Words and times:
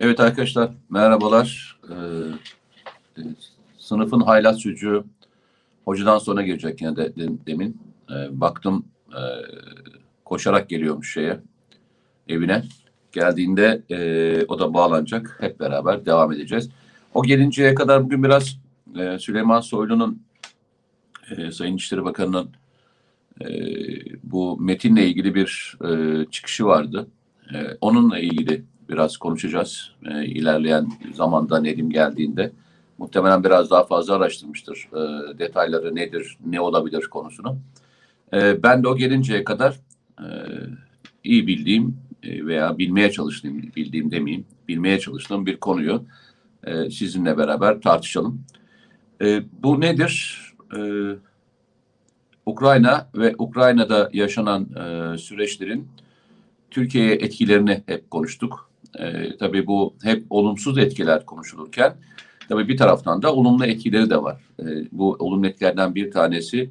Evet 0.00 0.20
arkadaşlar 0.20 0.70
merhabalar. 0.90 1.78
Ee, 1.90 1.94
e, 3.18 3.22
sınıfın 3.78 4.20
haylaz 4.20 4.60
çocuğu 4.60 5.04
hocadan 5.84 6.18
sonra 6.18 6.42
gelecek 6.42 6.82
yani 6.82 6.96
de, 6.96 7.16
de, 7.16 7.28
demin. 7.46 7.80
Ee, 8.10 8.40
baktım 8.40 8.84
e, 9.10 9.20
koşarak 10.24 10.68
geliyormuş 10.68 11.12
şeye 11.12 11.40
evine. 12.28 12.62
Geldiğinde 13.12 13.82
e, 13.90 14.44
o 14.48 14.58
da 14.58 14.74
bağlanacak. 14.74 15.36
Hep 15.40 15.60
beraber 15.60 16.06
devam 16.06 16.32
edeceğiz. 16.32 16.70
O 17.14 17.22
gelinceye 17.22 17.74
kadar 17.74 18.04
bugün 18.04 18.22
biraz 18.22 18.58
e, 18.98 19.18
Süleyman 19.18 19.60
Soylu'nun 19.60 20.22
e, 21.30 21.50
Sayın 21.50 21.76
İçişleri 21.76 22.04
Bakanı'nın 22.04 22.50
e, 23.40 23.48
bu 24.22 24.60
metinle 24.60 25.06
ilgili 25.06 25.34
bir 25.34 25.78
e, 25.84 26.24
çıkışı 26.30 26.66
vardı. 26.66 27.06
E, 27.54 27.58
onunla 27.80 28.18
ilgili 28.18 28.64
biraz 28.88 29.16
konuşacağız. 29.16 29.90
E, 30.04 30.24
ilerleyen 30.24 30.88
zamanda 31.14 31.60
Nedim 31.60 31.90
geldiğinde. 31.90 32.52
Muhtemelen 32.98 33.44
biraz 33.44 33.70
daha 33.70 33.84
fazla 33.84 34.14
araştırmıştır. 34.14 34.88
E, 34.92 35.38
detayları 35.38 35.94
nedir, 35.94 36.38
ne 36.46 36.60
olabilir 36.60 37.06
konusunu. 37.06 37.58
E, 38.32 38.62
ben 38.62 38.82
de 38.82 38.88
o 38.88 38.96
gelinceye 38.96 39.44
kadar 39.44 39.80
e, 40.20 40.26
iyi 41.24 41.46
bildiğim 41.46 41.96
e, 42.22 42.46
veya 42.46 42.78
bilmeye 42.78 43.10
çalıştığım, 43.10 43.62
bildiğim 43.62 44.10
demeyeyim, 44.10 44.46
bilmeye 44.68 45.00
çalıştığım 45.00 45.46
bir 45.46 45.56
konuyu 45.56 46.04
e, 46.64 46.90
sizinle 46.90 47.38
beraber 47.38 47.80
tartışalım. 47.80 48.44
E, 49.22 49.42
bu 49.62 49.80
nedir? 49.80 50.40
E, 50.76 50.80
Ukrayna 52.46 53.08
ve 53.14 53.34
Ukrayna'da 53.38 54.10
yaşanan 54.12 54.62
e, 54.62 55.18
süreçlerin 55.18 55.88
Türkiye'ye 56.70 57.14
etkilerini 57.14 57.82
hep 57.86 58.10
konuştuk. 58.10 58.70
E, 58.98 59.36
tabii 59.36 59.66
bu 59.66 59.94
hep 60.02 60.24
olumsuz 60.30 60.78
etkiler 60.78 61.26
konuşulurken 61.26 61.96
tabii 62.48 62.68
bir 62.68 62.76
taraftan 62.76 63.22
da 63.22 63.34
olumlu 63.34 63.66
etkileri 63.66 64.10
de 64.10 64.22
var. 64.22 64.40
E, 64.60 64.64
bu 64.92 65.16
olumlu 65.18 65.46
etkilerden 65.46 65.94
bir 65.94 66.10
tanesi 66.10 66.70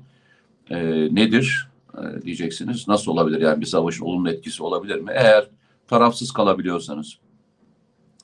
e, 0.70 0.78
nedir 1.16 1.68
e, 1.98 2.22
diyeceksiniz. 2.22 2.88
Nasıl 2.88 3.12
olabilir 3.12 3.42
yani 3.42 3.62
bir 3.62 3.66
savaşın 3.66 4.06
olumlu 4.06 4.30
etkisi 4.30 4.64
olabilir 4.64 5.00
mi? 5.00 5.12
Eğer 5.16 5.48
tarafsız 5.88 6.32
kalabiliyorsanız, 6.32 7.18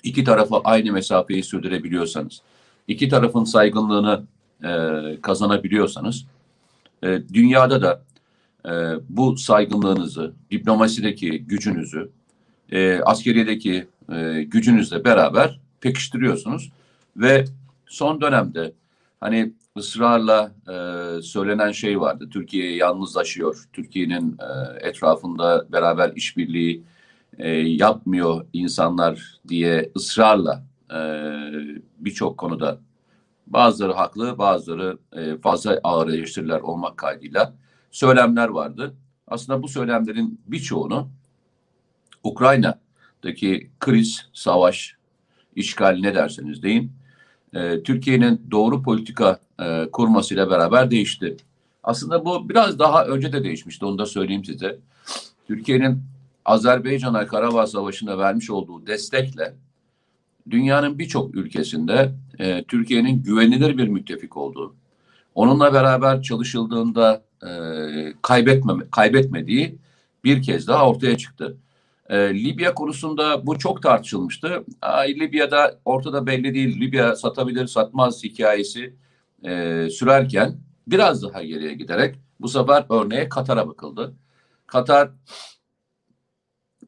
iki 0.04 0.24
tarafa 0.24 0.62
aynı 0.64 0.92
mesafeyi 0.92 1.44
sürdürebiliyorsanız, 1.44 2.42
iki 2.88 3.10
tarafın 3.10 3.44
saygınlığını 3.44 4.24
e, 4.64 4.72
kazanabiliyorsanız, 5.22 6.26
e, 7.04 7.22
dünyada 7.34 7.82
da 7.82 8.02
e, 8.66 8.72
bu 9.10 9.38
saygınlığınızı, 9.38 10.34
diplomasideki 10.52 11.40
gücünüzü, 11.40 12.10
e, 12.72 13.00
askeriyedeki 13.00 13.88
e, 14.12 14.44
gücünüzle 14.44 15.04
beraber 15.06 15.60
pekiştiriyorsunuz 15.82 16.72
ve 17.18 17.46
son 17.86 18.22
dönemde 18.22 18.74
hani 19.20 19.54
ısrarla 19.78 20.52
e, 20.68 21.22
söylenen 21.22 21.72
şey 21.72 22.00
vardı. 22.00 22.30
Türkiye 22.30 22.76
yalnızlaşıyor. 22.76 23.68
Türkiye'nin 23.74 24.38
e, 24.40 24.88
etrafında 24.88 25.66
beraber 25.72 26.12
işbirliği 26.16 26.84
e, 27.38 27.50
yapmıyor 27.60 28.46
insanlar 28.54 29.40
diye 29.48 29.92
ısrarla 29.96 30.64
e, 30.94 31.00
birçok 32.00 32.38
konuda 32.38 32.80
bazıları 33.48 33.94
haklı, 33.94 34.38
bazıları 34.38 34.98
e, 35.14 35.38
fazla 35.38 35.80
ağır 35.84 36.08
eleştiriler 36.08 36.60
olmak 36.60 36.98
kaydıyla 36.98 37.54
söylemler 37.92 38.48
vardı. 38.48 38.96
Aslında 39.28 39.64
bu 39.64 39.68
söylemlerin 39.68 40.42
birçoğunu 40.48 41.10
Ukrayna'daki 42.24 43.70
kriz, 43.80 44.30
savaş, 44.34 44.96
işgal 45.56 45.98
ne 46.02 46.16
derseniz 46.16 46.64
deyin, 46.64 46.92
e, 47.54 47.84
Türkiye'nin 47.84 48.42
doğru 48.52 48.84
politika 48.84 49.40
e, 49.62 49.88
kurmasıyla 49.92 50.50
beraber 50.50 50.92
değişti. 50.92 51.38
Aslında 51.84 52.26
bu 52.26 52.50
biraz 52.50 52.80
daha 52.80 53.06
önce 53.06 53.34
de 53.34 53.44
değişmişti, 53.44 53.86
onu 53.86 53.98
da 53.98 54.06
söyleyeyim 54.06 54.46
size. 54.46 54.78
Türkiye'nin 55.48 56.04
Azerbaycan'a 56.46 57.28
Karabağ 57.28 57.68
Savaşı'nda 57.68 58.18
vermiş 58.18 58.50
olduğu 58.50 58.88
destekle 58.88 59.54
dünyanın 60.50 61.00
birçok 61.00 61.36
ülkesinde 61.36 62.12
e, 62.40 62.64
Türkiye'nin 62.64 63.24
güvenilir 63.24 63.78
bir 63.78 63.88
müttefik 63.88 64.38
olduğu, 64.38 64.76
onunla 65.36 65.74
beraber 65.74 66.22
çalışıldığında 66.22 67.24
e, 67.48 67.50
kaybetme, 68.22 68.74
kaybetmediği 68.92 69.76
bir 70.24 70.42
kez 70.42 70.68
daha 70.68 70.90
ortaya 70.90 71.18
çıktı. 71.18 71.58
E, 72.10 72.44
Libya 72.44 72.74
konusunda 72.74 73.48
bu 73.48 73.60
çok 73.60 73.84
tartışılmıştı. 73.84 74.64
Ay, 74.82 75.20
Libya'da 75.20 75.80
ortada 75.86 76.26
belli 76.26 76.54
değil. 76.54 76.80
Libya 76.82 77.16
satabilir 77.16 77.68
satmaz 77.68 78.24
hikayesi 78.24 78.96
e, 79.46 79.88
sürerken 79.90 80.60
biraz 80.88 81.24
daha 81.24 81.44
geriye 81.44 81.74
giderek 81.74 82.16
bu 82.40 82.48
sefer 82.48 82.86
örneğe 82.90 83.30
Katar'a 83.30 83.68
bakıldı. 83.68 84.16
Katar 84.68 85.12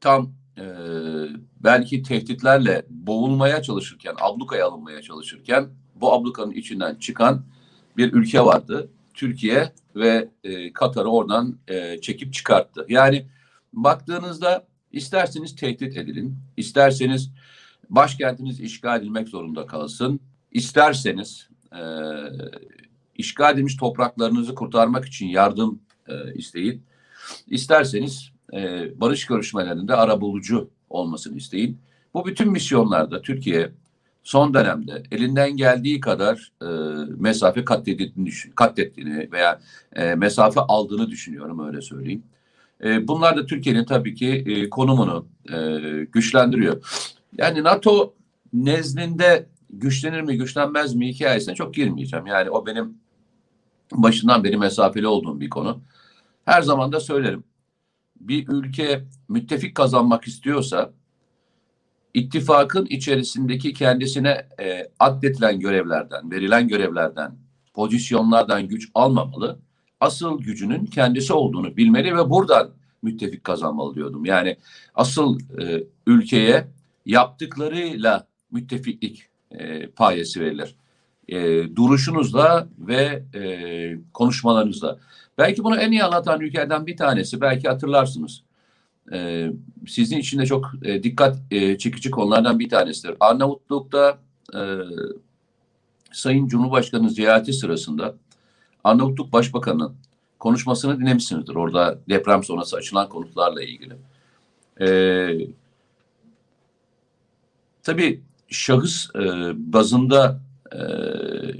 tam 0.00 0.32
e, 0.58 0.64
belki 1.60 2.02
tehditlerle 2.02 2.86
boğulmaya 2.90 3.62
çalışırken, 3.62 4.14
ablukaya 4.20 4.66
alınmaya 4.66 5.02
çalışırken 5.02 5.68
bu 5.94 6.12
ablukanın 6.12 6.50
içinden 6.50 6.94
çıkan 6.94 7.44
bir 7.96 8.12
ülke 8.12 8.40
vardı. 8.40 8.90
Türkiye 9.14 9.72
ve 9.96 10.28
e, 10.44 10.72
Katar'ı 10.72 11.08
oradan 11.08 11.58
e, 11.68 12.00
çekip 12.00 12.34
çıkarttı. 12.34 12.86
Yani 12.88 13.26
baktığınızda 13.72 14.66
isterseniz 14.92 15.56
tehdit 15.56 15.96
edilin, 15.96 16.36
isterseniz 16.56 17.30
başkentiniz 17.90 18.60
işgal 18.60 19.00
edilmek 19.00 19.28
zorunda 19.28 19.66
kalsın, 19.66 20.20
isterseniz 20.50 21.48
e, 21.72 21.82
işgal 23.16 23.54
edilmiş 23.54 23.76
topraklarınızı 23.76 24.54
kurtarmak 24.54 25.04
için 25.04 25.26
yardım 25.26 25.80
e, 26.08 26.34
isteyin, 26.34 26.82
isterseniz 27.46 28.32
e, 28.52 28.90
barış 29.00 29.26
görüşmelerinde 29.26 29.94
arabulucu 29.94 30.70
olmasını 30.90 31.36
isteyin. 31.36 31.78
Bu 32.14 32.26
bütün 32.26 32.52
misyonlarda 32.52 33.22
Türkiye 33.22 33.72
son 34.22 34.54
dönemde 34.54 35.02
elinden 35.10 35.56
geldiği 35.56 36.00
kadar 36.00 36.52
e, 36.62 36.66
mesafe 37.16 37.64
katlettiğini, 37.64 38.30
katlettiğini 38.54 39.32
veya 39.32 39.60
e, 39.96 40.14
mesafe 40.14 40.60
aldığını 40.60 41.10
düşünüyorum 41.10 41.66
öyle 41.66 41.80
söyleyeyim. 41.80 42.22
E, 42.84 43.08
bunlar 43.08 43.36
da 43.36 43.46
Türkiye'nin 43.46 43.84
tabii 43.84 44.14
ki 44.14 44.28
e, 44.46 44.70
konumunu 44.70 45.26
e, 45.52 45.78
güçlendiriyor. 46.12 46.82
Yani 47.38 47.64
NATO 47.64 48.14
nezdinde 48.52 49.46
güçlenir 49.70 50.20
mi 50.20 50.36
güçlenmez 50.36 50.94
mi 50.94 51.08
hikayesine 51.08 51.54
çok 51.54 51.74
girmeyeceğim. 51.74 52.26
Yani 52.26 52.50
o 52.50 52.66
benim 52.66 52.94
başından 53.92 54.44
beri 54.44 54.56
mesafeli 54.56 55.06
olduğum 55.06 55.40
bir 55.40 55.50
konu. 55.50 55.80
Her 56.44 56.62
zaman 56.62 56.92
da 56.92 57.00
söylerim. 57.00 57.44
Bir 58.20 58.48
ülke 58.48 59.04
müttefik 59.28 59.74
kazanmak 59.74 60.24
istiyorsa 60.24 60.92
ittifakın 62.14 62.86
içerisindeki 62.86 63.72
kendisine 63.72 64.46
e, 64.60 64.88
addedilen 64.98 65.60
görevlerden, 65.60 66.30
verilen 66.30 66.68
görevlerden, 66.68 67.34
pozisyonlardan 67.74 68.68
güç 68.68 68.90
almamalı. 68.94 69.58
Asıl 70.02 70.38
gücünün 70.38 70.86
kendisi 70.86 71.32
olduğunu 71.32 71.76
bilmeli 71.76 72.16
ve 72.16 72.30
buradan 72.30 72.70
müttefik 73.02 73.44
kazanmalı 73.44 73.94
diyordum. 73.94 74.24
Yani 74.24 74.56
asıl 74.94 75.40
e, 75.60 75.84
ülkeye 76.06 76.66
yaptıklarıyla 77.06 78.26
müttefiklik 78.50 79.26
e, 79.50 79.86
payesi 79.86 80.40
verilir. 80.40 80.74
E, 81.28 81.36
duruşunuzla 81.76 82.68
ve 82.78 83.22
e, 83.34 83.42
konuşmalarınızla. 84.14 84.98
Belki 85.38 85.64
bunu 85.64 85.76
en 85.76 85.92
iyi 85.92 86.04
anlatan 86.04 86.40
ülkelerden 86.40 86.86
bir 86.86 86.96
tanesi, 86.96 87.40
belki 87.40 87.68
hatırlarsınız 87.68 88.42
e, 89.12 89.48
sizin 89.86 90.18
için 90.18 90.38
de 90.38 90.46
çok 90.46 90.70
e, 90.82 91.02
dikkat 91.02 91.38
e, 91.50 91.78
çekici 91.78 92.10
konulardan 92.10 92.58
bir 92.58 92.68
tanesidir. 92.68 93.14
Arnavutluk'ta 93.20 94.18
e, 94.54 94.60
Sayın 96.12 96.46
Cumhurbaşkanı 96.46 97.10
ziyareti 97.10 97.52
sırasında 97.52 98.14
Arnavutluk 98.84 99.32
Başbakanı'nın 99.32 99.96
konuşmasını 100.38 101.00
dinlemişsinizdir. 101.00 101.54
Orada 101.54 101.98
deprem 102.08 102.44
sonrası 102.44 102.76
açılan 102.76 103.08
konutlarla 103.08 103.62
ilgili. 103.62 103.94
E, 104.80 104.88
tabii 107.82 108.20
şahıs 108.48 109.10
e, 109.14 109.52
bazında 109.72 110.40
e, 110.72 110.78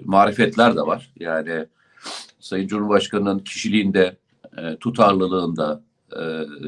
marifetler 0.05 0.77
de 0.77 0.81
var. 0.81 1.11
Yani 1.21 1.67
Sayın 2.41 2.67
Cumhurbaşkanı'nın 2.67 3.39
kişiliğinde, 3.39 4.17
e, 4.59 4.77
tutarlılığında, 4.77 5.83
e, 6.17 6.23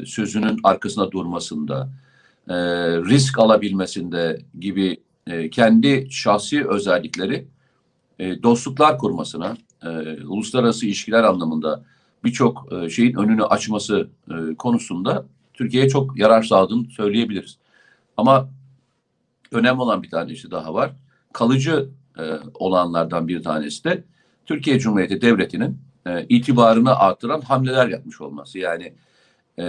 sözünün 0.05 0.59
arkasında 0.63 1.11
durmasında, 1.11 1.89
e, 2.49 2.55
risk 2.97 3.39
alabilmesinde 3.39 4.41
gibi 4.59 4.97
e, 5.27 5.49
kendi 5.49 6.07
şahsi 6.11 6.67
özellikleri 6.67 7.47
e, 8.19 8.43
dostluklar 8.43 8.97
kurmasına, 8.97 9.57
e, 9.83 9.87
uluslararası 10.23 10.85
ilişkiler 10.85 11.23
anlamında 11.23 11.83
birçok 12.23 12.73
e, 12.73 12.89
şeyin 12.89 13.15
önünü 13.15 13.43
açması 13.43 14.07
e, 14.31 14.55
konusunda 14.55 15.25
Türkiye'ye 15.53 15.89
çok 15.89 16.19
yarar 16.19 16.43
sağladığını 16.43 16.85
söyleyebiliriz. 16.89 17.57
Ama 18.17 18.49
önemli 19.51 19.81
olan 19.81 20.03
bir 20.03 20.09
tanesi 20.09 20.51
daha 20.51 20.73
var. 20.73 20.91
Kalıcı 21.33 21.89
e, 22.19 22.23
olanlardan 22.53 23.27
bir 23.27 23.43
tanesi 23.43 23.83
de 23.83 24.03
Türkiye 24.45 24.79
Cumhuriyeti 24.79 25.21
Devleti'nin 25.21 25.77
e, 26.07 26.25
itibarını 26.29 26.95
artıran 26.95 27.41
hamleler 27.41 27.87
yapmış 27.87 28.21
olması. 28.21 28.59
Yani 28.59 28.93
e, 29.59 29.65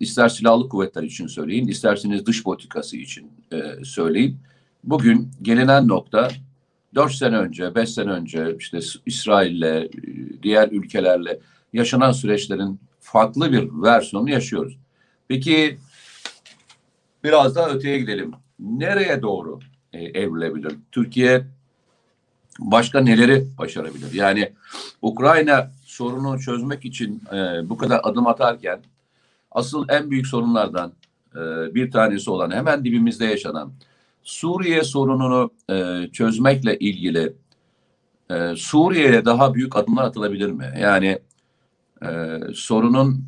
ister 0.00 0.28
silahlı 0.28 0.68
kuvvetler 0.68 1.02
için 1.02 1.26
söyleyin, 1.26 1.68
isterseniz 1.68 2.26
dış 2.26 2.42
politikası 2.42 2.96
için 2.96 3.30
e, 3.52 3.84
söyleyin. 3.84 4.38
Bugün 4.84 5.30
gelinen 5.42 5.88
nokta 5.88 6.28
4 6.94 7.12
sene 7.12 7.36
önce, 7.36 7.74
5 7.74 7.90
sene 7.90 8.10
önce 8.10 8.56
işte 8.58 8.78
İsrail'le, 9.06 9.62
e, 9.62 9.90
diğer 10.42 10.68
ülkelerle 10.68 11.38
yaşanan 11.72 12.12
süreçlerin 12.12 12.80
farklı 13.00 13.52
bir 13.52 13.68
versiyonu 13.82 14.30
yaşıyoruz. 14.30 14.78
Peki 15.28 15.78
biraz 17.24 17.56
daha 17.56 17.70
öteye 17.70 17.98
gidelim. 17.98 18.32
Nereye 18.58 19.22
doğru 19.22 19.60
e, 19.92 20.04
evrilebilir? 20.04 20.72
Türkiye 20.92 21.46
başka 22.58 23.00
neleri 23.00 23.46
başarabilir? 23.58 24.12
Yani 24.12 24.52
Ukrayna 25.02 25.70
sorunu 25.84 26.40
çözmek 26.40 26.84
için 26.84 27.22
e, 27.32 27.68
bu 27.68 27.76
kadar 27.76 28.00
adım 28.02 28.26
atarken 28.26 28.80
asıl 29.50 29.86
en 29.88 30.10
büyük 30.10 30.26
sorunlardan 30.26 30.92
e, 31.34 31.40
bir 31.74 31.90
tanesi 31.90 32.30
olan 32.30 32.50
hemen 32.50 32.84
dibimizde 32.84 33.24
yaşanan 33.24 33.72
Suriye 34.22 34.84
sorununu 34.84 35.50
e, 35.70 36.08
çözmekle 36.12 36.78
ilgili 36.78 37.32
e, 38.30 38.56
Suriye'ye 38.56 39.24
daha 39.24 39.54
büyük 39.54 39.76
adımlar 39.76 40.04
atılabilir 40.04 40.50
mi? 40.50 40.74
Yani 40.80 41.18
e, 42.02 42.38
sorunun 42.54 43.24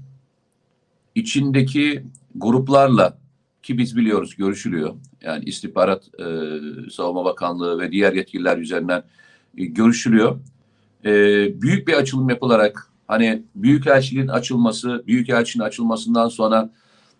içindeki 1.15 2.05
gruplarla 2.35 3.19
ki 3.63 3.79
biz 3.79 3.97
biliyoruz 3.97 4.37
görüşülüyor. 4.37 4.95
Yani 5.23 5.45
istihbarat 5.45 6.05
e, 6.21 6.27
savunma 6.91 7.25
bakanlığı 7.25 7.81
ve 7.81 7.93
diğer 7.93 8.13
yetkililer 8.13 8.59
üzerinden 8.59 9.03
e, 9.57 9.65
görüşülüyor. 9.65 10.41
E, 11.05 11.11
büyük 11.63 11.89
bir 11.89 11.93
açılım 11.93 12.29
yapılarak 12.29 12.91
hani 13.09 13.43
büyükelçiliğin 13.55 14.29
açılması, 14.29 15.05
büyükelçinin 15.07 15.65
açılmasından 15.65 16.29
sonra 16.29 16.71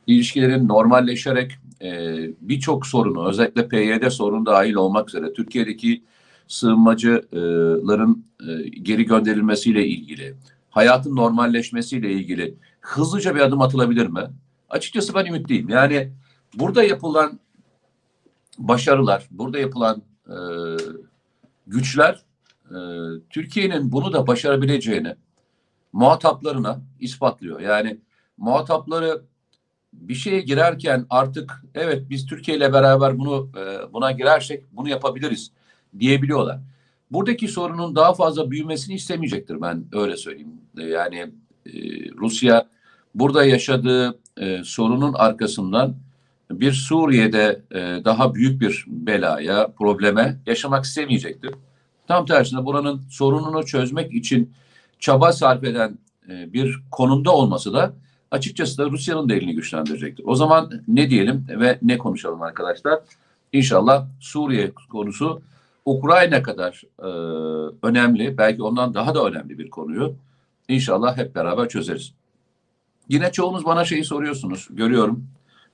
ilişkilerin 0.07 0.69
normalleşerek 0.69 1.53
e, 1.83 2.17
birçok 2.41 2.87
sorunu 2.87 3.29
özellikle 3.29 3.69
PYD 3.69 4.09
sorunu 4.11 4.47
dahil 4.47 4.75
olmak 4.75 5.09
üzere 5.09 5.33
Türkiye'deki 5.33 6.05
sığınmacıların 6.49 8.25
e, 8.49 8.69
geri 8.69 9.05
gönderilmesiyle 9.05 9.87
ilgili, 9.87 10.35
hayatın 10.71 11.17
normalleşmesiyle 11.17 12.13
ilgili 12.13 12.55
hızlıca 12.81 13.35
bir 13.35 13.41
adım 13.41 13.61
atılabilir 13.61 14.07
mi? 14.07 14.23
Açıkçası 14.71 15.15
ben 15.15 15.25
ümitliyim. 15.27 15.69
Yani 15.69 16.13
burada 16.55 16.83
yapılan 16.83 17.41
başarılar, 18.59 19.29
burada 19.31 19.59
yapılan 19.59 20.03
e, 20.29 20.37
güçler 21.67 22.23
e, 22.71 22.77
Türkiye'nin 23.31 23.93
bunu 23.93 24.13
da 24.13 24.27
başarabileceğini 24.27 25.15
muhataplarına 25.93 26.81
ispatlıyor. 27.01 27.61
Yani 27.61 28.01
muhatapları 28.37 29.23
bir 30.01 30.15
şeye 30.15 30.41
girerken 30.41 31.07
artık 31.11 31.65
evet 31.75 32.03
biz 32.11 32.27
Türkiye 32.27 32.57
ile 32.57 32.73
beraber 32.73 33.19
bunu 33.19 33.49
e, 33.59 33.93
buna 33.93 34.13
girersek 34.13 34.65
bunu 34.73 34.89
yapabiliriz 34.89 35.51
diyebiliyorlar. 35.99 36.59
Buradaki 37.11 37.49
sorunun 37.49 37.97
daha 37.97 38.15
fazla 38.15 38.51
büyümesini 38.51 38.95
istemeyecektir 38.95 39.63
ben 39.63 39.85
öyle 39.93 40.17
söyleyeyim. 40.17 40.53
Yani 40.77 41.19
e, 41.67 41.73
Rusya 42.11 42.69
burada 43.15 43.45
yaşadığı 43.45 44.19
e, 44.37 44.65
sorunun 44.65 45.13
arkasından 45.15 45.97
bir 46.51 46.73
Suriye'de 46.73 47.63
e, 47.71 48.05
daha 48.05 48.35
büyük 48.35 48.61
bir 48.61 48.85
belaya, 48.89 49.73
probleme 49.79 50.39
yaşamak 50.47 50.85
istemeyecektir. 50.85 51.55
Tam 52.07 52.27
tersine 52.27 52.65
buranın 52.65 53.03
sorununu 53.11 53.67
çözmek 53.67 54.15
için 54.15 54.53
çaba 54.99 55.33
sarf 55.33 55.65
eden 55.65 55.99
e, 56.29 56.53
bir 56.53 56.79
konumda 56.91 57.33
olması 57.33 57.75
da 57.75 57.95
açıkçası 58.35 58.79
da 58.79 58.91
Rusya'nın 58.91 59.29
da 59.29 59.35
elini 59.35 59.55
güçlendirecektir. 59.55 60.25
O 60.27 60.35
zaman 60.35 60.71
ne 60.89 61.11
diyelim 61.11 61.47
ve 61.49 61.79
ne 61.83 61.99
konuşalım 61.99 62.43
arkadaşlar? 62.43 63.01
İnşallah 63.53 64.07
Suriye 64.21 64.73
konusu 64.91 65.43
Ukrayna 65.85 66.43
kadar 66.43 66.83
e, 66.99 67.09
önemli, 67.83 68.39
belki 68.39 68.63
ondan 68.63 68.95
daha 68.95 69.15
da 69.15 69.25
önemli 69.25 69.59
bir 69.59 69.71
konuyu 69.71 70.15
inşallah 70.69 71.17
hep 71.17 71.35
beraber 71.35 71.69
çözeriz. 71.69 72.13
Yine 73.09 73.33
çoğunuz 73.33 73.65
bana 73.65 73.85
şeyi 73.85 74.05
soruyorsunuz, 74.05 74.69
görüyorum, 74.71 75.27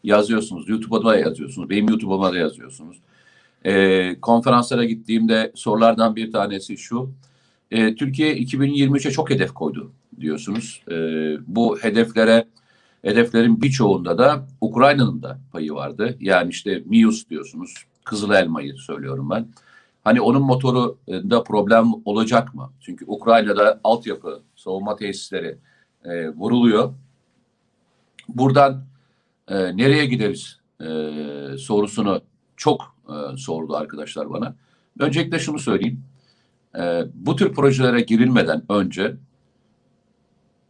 yazıyorsunuz, 0.04 0.68
YouTube'a 0.68 1.04
da 1.04 1.16
yazıyorsunuz, 1.16 1.70
benim 1.70 1.88
YouTube'uma 1.88 2.32
da 2.32 2.38
yazıyorsunuz. 2.38 2.96
E, 3.64 4.20
konferanslara 4.20 4.84
gittiğimde 4.84 5.52
sorulardan 5.54 6.16
bir 6.16 6.32
tanesi 6.32 6.76
şu, 6.76 7.10
e, 7.70 7.94
Türkiye 7.94 8.36
2023'e 8.36 9.10
çok 9.10 9.30
hedef 9.30 9.54
koydu 9.54 9.92
diyorsunuz. 10.20 10.82
E, 10.90 10.94
bu 11.46 11.78
hedeflere 11.78 12.44
hedeflerin 13.02 13.62
birçoğunda 13.62 14.18
da 14.18 14.46
Ukrayna'nın 14.60 15.22
da 15.22 15.38
payı 15.52 15.72
vardı. 15.72 16.16
Yani 16.20 16.50
işte 16.50 16.82
Mius 16.86 17.28
diyorsunuz. 17.30 17.74
Kızıl 18.04 18.30
elmayı 18.30 18.74
söylüyorum 18.74 19.30
ben. 19.30 19.46
Hani 20.04 20.20
onun 20.20 20.42
motoru 20.42 20.98
da 21.08 21.44
problem 21.44 21.86
olacak 22.04 22.54
mı? 22.54 22.70
Çünkü 22.80 23.04
Ukrayna'da 23.08 23.80
altyapı, 23.84 24.42
savunma 24.56 24.96
tesisleri 24.96 25.58
e, 26.04 26.28
vuruluyor. 26.28 26.94
Buradan 28.28 28.84
e, 29.48 29.76
nereye 29.76 30.06
gideriz 30.06 30.58
e, 30.80 30.86
sorusunu 31.58 32.20
çok 32.56 32.96
e, 33.08 33.36
sordu 33.36 33.76
arkadaşlar 33.76 34.30
bana. 34.30 34.54
Öncelikle 34.98 35.38
şunu 35.38 35.58
söyleyeyim. 35.58 36.04
E, 36.78 37.04
bu 37.14 37.36
tür 37.36 37.52
projelere 37.52 38.00
girilmeden 38.00 38.62
önce 38.68 39.16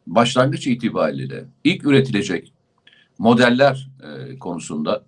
başlangıç 0.07 0.67
itibariyle 0.67 1.45
ilk 1.65 1.85
üretilecek 1.85 2.53
modeller 3.19 3.89
e, 4.03 4.39
konusunda 4.39 5.05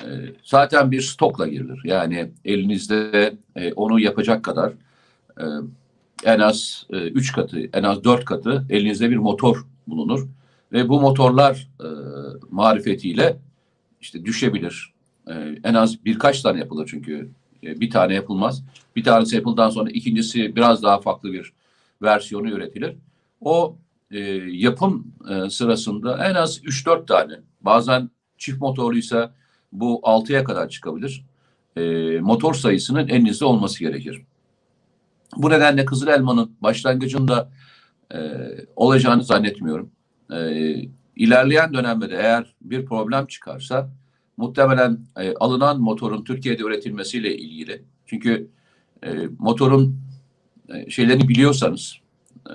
e, 0.00 0.04
zaten 0.44 0.90
bir 0.90 1.00
stokla 1.00 1.48
girilir. 1.48 1.80
Yani 1.84 2.30
elinizde 2.44 3.34
e, 3.56 3.72
onu 3.72 4.00
yapacak 4.00 4.44
kadar 4.44 4.72
e, 5.40 5.44
en 6.24 6.38
az 6.38 6.86
e, 6.90 6.96
üç 6.96 7.32
katı, 7.32 7.60
en 7.72 7.82
az 7.82 8.04
dört 8.04 8.24
katı 8.24 8.66
elinizde 8.70 9.10
bir 9.10 9.16
motor 9.16 9.66
bulunur 9.86 10.28
ve 10.72 10.88
bu 10.88 11.00
motorlar 11.00 11.68
e, 11.80 11.88
marifetiyle 12.50 13.36
işte 14.00 14.24
düşebilir. 14.24 14.92
E, 15.28 15.32
en 15.64 15.74
az 15.74 16.04
birkaç 16.04 16.42
tane 16.42 16.58
yapılır 16.58 16.86
çünkü 16.90 17.30
e, 17.64 17.80
bir 17.80 17.90
tane 17.90 18.14
yapılmaz. 18.14 18.62
Bir 18.96 19.04
tanesi 19.04 19.36
yapıldıktan 19.36 19.70
sonra 19.70 19.90
ikincisi 19.90 20.56
biraz 20.56 20.82
daha 20.82 21.00
farklı 21.00 21.32
bir 21.32 21.52
versiyonu 22.02 22.50
üretilir. 22.50 22.96
O 23.40 23.76
e, 24.10 24.20
yapım 24.50 25.14
e, 25.30 25.50
sırasında 25.50 26.26
en 26.26 26.34
az 26.34 26.58
3-4 26.58 27.06
tane 27.06 27.34
bazen 27.60 28.10
çift 28.38 28.60
motorluysa 28.60 29.34
bu 29.72 30.00
6'ya 30.04 30.44
kadar 30.44 30.68
çıkabilir. 30.68 31.24
E, 31.76 31.82
motor 32.20 32.54
sayısının 32.54 33.08
elinizde 33.08 33.44
olması 33.44 33.80
gerekir. 33.80 34.22
Bu 35.36 35.50
nedenle 35.50 35.84
Kızıl 35.84 36.08
Elma'nın 36.08 36.52
başlangıcında 36.60 37.50
e, 38.14 38.18
olacağını 38.76 39.24
zannetmiyorum. 39.24 39.90
E, 40.32 40.74
ilerleyen 41.16 41.74
dönemde 41.74 42.10
de 42.10 42.16
eğer 42.16 42.54
bir 42.62 42.86
problem 42.86 43.26
çıkarsa 43.26 43.90
muhtemelen 44.36 44.98
e, 45.16 45.34
alınan 45.34 45.80
motorun 45.80 46.24
Türkiye'de 46.24 46.62
üretilmesiyle 46.62 47.36
ilgili. 47.36 47.82
Çünkü 48.06 48.50
e, 49.04 49.14
motorun 49.38 50.00
e, 50.68 50.90
şeylerini 50.90 51.28
biliyorsanız, 51.28 51.99
e, 52.50 52.54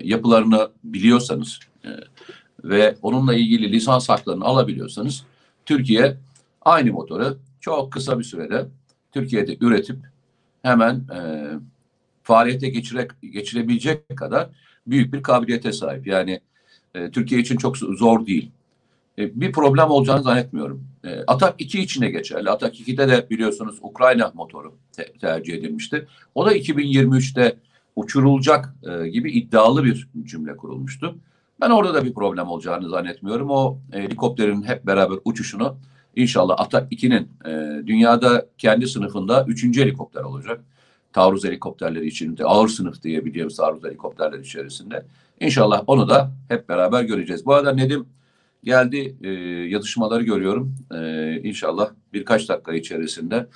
yapılarını 0.00 0.68
biliyorsanız 0.84 1.58
e, 1.84 1.88
ve 2.64 2.96
onunla 3.02 3.34
ilgili 3.34 3.72
lisans 3.72 4.08
haklarını 4.08 4.44
alabiliyorsanız 4.44 5.24
Türkiye 5.66 6.16
aynı 6.62 6.92
motoru 6.92 7.38
çok 7.60 7.92
kısa 7.92 8.18
bir 8.18 8.24
sürede 8.24 8.66
Türkiye'de 9.12 9.56
üretip 9.60 9.96
hemen 10.62 10.94
e, 10.94 11.20
faaliyete 12.22 12.68
geçire, 12.68 13.08
geçirebilecek 13.32 14.16
kadar 14.16 14.48
büyük 14.86 15.12
bir 15.12 15.22
kabiliyete 15.22 15.72
sahip. 15.72 16.06
Yani 16.06 16.40
e, 16.94 17.10
Türkiye 17.10 17.40
için 17.40 17.56
çok 17.56 17.78
zor 17.78 18.26
değil. 18.26 18.50
E, 19.18 19.40
bir 19.40 19.52
problem 19.52 19.90
olacağını 19.90 20.22
zannetmiyorum. 20.22 20.84
E, 21.04 21.20
Atak 21.26 21.54
2 21.58 21.82
için 21.82 22.02
de 22.02 22.10
geçerli. 22.10 22.50
Atak 22.50 22.80
2'de 22.80 23.08
de 23.08 23.30
biliyorsunuz 23.30 23.78
Ukrayna 23.82 24.32
motoru 24.34 24.74
te- 24.92 25.12
tercih 25.12 25.54
edilmişti. 25.54 26.06
O 26.34 26.46
da 26.46 26.56
2023'te 26.56 27.56
uçurulacak 27.96 28.74
e, 28.82 29.08
gibi 29.08 29.32
iddialı 29.32 29.84
bir 29.84 30.08
cümle 30.24 30.56
kurulmuştu. 30.56 31.18
Ben 31.60 31.70
orada 31.70 31.94
da 31.94 32.04
bir 32.04 32.14
problem 32.14 32.48
olacağını 32.48 32.88
zannetmiyorum. 32.88 33.50
O 33.50 33.78
helikopterin 33.92 34.62
hep 34.62 34.86
beraber 34.86 35.18
uçuşunu 35.24 35.76
inşallah 36.16 36.54
Atak 36.58 36.92
2'nin 36.92 37.28
e, 37.46 37.86
dünyada 37.86 38.46
kendi 38.58 38.86
sınıfında 38.88 39.44
üçüncü 39.48 39.82
helikopter 39.82 40.22
olacak. 40.22 40.60
Taarruz 41.12 41.44
helikopterleri 41.44 42.06
içinde 42.06 42.44
ağır 42.44 42.68
sınıf 42.68 43.02
diye 43.02 43.24
biliyoruz 43.24 43.56
taarruz 43.56 43.84
helikopterleri 43.84 44.42
içerisinde. 44.42 45.06
İnşallah 45.40 45.82
onu 45.86 46.08
da 46.08 46.32
hep 46.48 46.68
beraber 46.68 47.02
göreceğiz. 47.02 47.46
Bu 47.46 47.54
arada 47.54 47.72
Nedim 47.72 48.06
geldi 48.64 49.16
e, 49.22 49.30
yazışmaları 49.68 50.22
görüyorum. 50.22 50.74
E, 50.94 51.40
inşallah 51.42 51.90
birkaç 52.12 52.48
dakika 52.48 52.74
içerisinde 52.74 53.46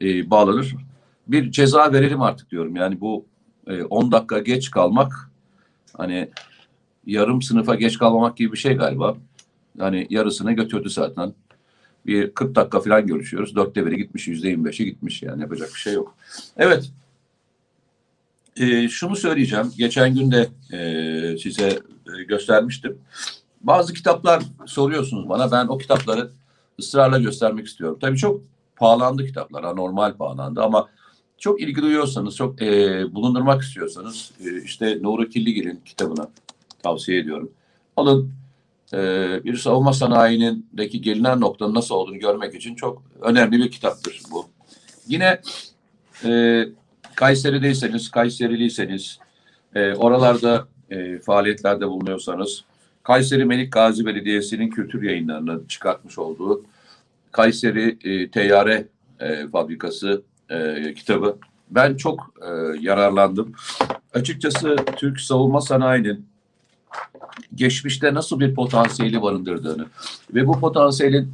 e, 0.00 0.30
bağlanır. 0.30 0.74
Bir 1.28 1.50
ceza 1.50 1.92
verelim 1.92 2.22
artık 2.22 2.50
diyorum. 2.50 2.76
Yani 2.76 3.00
bu 3.00 3.26
e, 3.66 3.82
10 3.82 4.12
dakika 4.12 4.38
geç 4.38 4.70
kalmak 4.70 5.30
hani 5.96 6.30
yarım 7.06 7.42
sınıfa 7.42 7.74
geç 7.74 7.98
kalmamak 7.98 8.36
gibi 8.36 8.52
bir 8.52 8.58
şey 8.58 8.74
galiba. 8.74 9.16
Yani 9.78 10.06
yarısını 10.10 10.52
götürdü 10.52 10.90
zaten. 10.90 11.34
Bir 12.06 12.34
40 12.34 12.54
dakika 12.54 12.80
falan 12.80 13.06
görüşüyoruz. 13.06 13.56
Dörtte 13.56 13.86
biri 13.86 13.96
gitmiş, 13.96 14.28
yüzde 14.28 14.52
25'i 14.52 14.84
gitmiş 14.84 15.22
yani 15.22 15.42
yapacak 15.42 15.68
bir 15.74 15.78
şey 15.78 15.94
yok. 15.94 16.14
Evet. 16.56 16.90
E, 18.56 18.88
şunu 18.88 19.16
söyleyeceğim. 19.16 19.72
Geçen 19.78 20.14
gün 20.14 20.30
de 20.30 20.48
e, 20.72 21.38
size 21.38 21.68
e, 22.18 22.24
göstermiştim. 22.24 22.98
Bazı 23.60 23.92
kitaplar 23.92 24.42
soruyorsunuz 24.66 25.28
bana. 25.28 25.52
Ben 25.52 25.66
o 25.66 25.78
kitapları 25.78 26.30
ısrarla 26.80 27.18
göstermek 27.18 27.66
istiyorum. 27.66 27.98
Tabii 28.00 28.16
çok 28.16 28.40
pahalandı 28.76 29.26
kitaplar. 29.26 29.64
Anormal 29.64 30.16
pahalandı 30.16 30.62
ama 30.62 30.88
çok 31.38 31.60
ilgi 31.60 31.82
duyuyorsanız, 31.82 32.36
çok 32.36 32.62
e, 32.62 33.04
bulundurmak 33.14 33.62
istiyorsanız 33.62 34.32
e, 34.44 34.62
işte 34.62 34.98
Nuri 35.02 35.30
Killigil'in 35.30 35.80
kitabını 35.84 36.28
tavsiye 36.82 37.18
ediyorum. 37.18 37.52
Alın 37.96 38.32
e, 38.92 38.98
bir 39.44 39.56
savunma 39.56 39.92
sanayinindeki 39.92 41.02
gelinen 41.02 41.40
noktanın 41.40 41.74
nasıl 41.74 41.94
olduğunu 41.94 42.18
görmek 42.18 42.54
için 42.54 42.74
çok 42.74 43.02
önemli 43.20 43.58
bir 43.58 43.70
kitaptır 43.70 44.22
bu. 44.30 44.46
Yine 45.08 45.40
e, 46.24 46.64
Kayseri'deyseniz, 47.14 48.10
Kayseriliyseniz, 48.10 49.18
e, 49.74 49.94
oralarda 49.94 50.68
e, 50.90 51.18
faaliyetlerde 51.18 51.88
bulunuyorsanız, 51.88 52.64
Kayseri 53.02 53.44
Melik 53.44 53.72
Gazi 53.72 54.06
Belediyesi'nin 54.06 54.70
kültür 54.70 55.02
yayınlarını 55.02 55.68
çıkartmış 55.68 56.18
olduğu 56.18 56.64
Kayseri 57.32 57.98
e, 58.04 58.30
Teyyare 58.30 58.86
e, 59.20 59.48
Fabrikası 59.48 60.22
e, 60.54 60.94
kitabı. 60.94 61.36
Ben 61.70 61.96
çok 61.96 62.34
e, 62.42 62.50
yararlandım. 62.80 63.52
Açıkçası 64.14 64.76
Türk 64.96 65.20
savunma 65.20 65.60
sanayinin 65.60 66.26
geçmişte 67.54 68.14
nasıl 68.14 68.40
bir 68.40 68.54
potansiyeli 68.54 69.22
barındırdığını 69.22 69.86
ve 70.34 70.46
bu 70.46 70.60
potansiyelin 70.60 71.32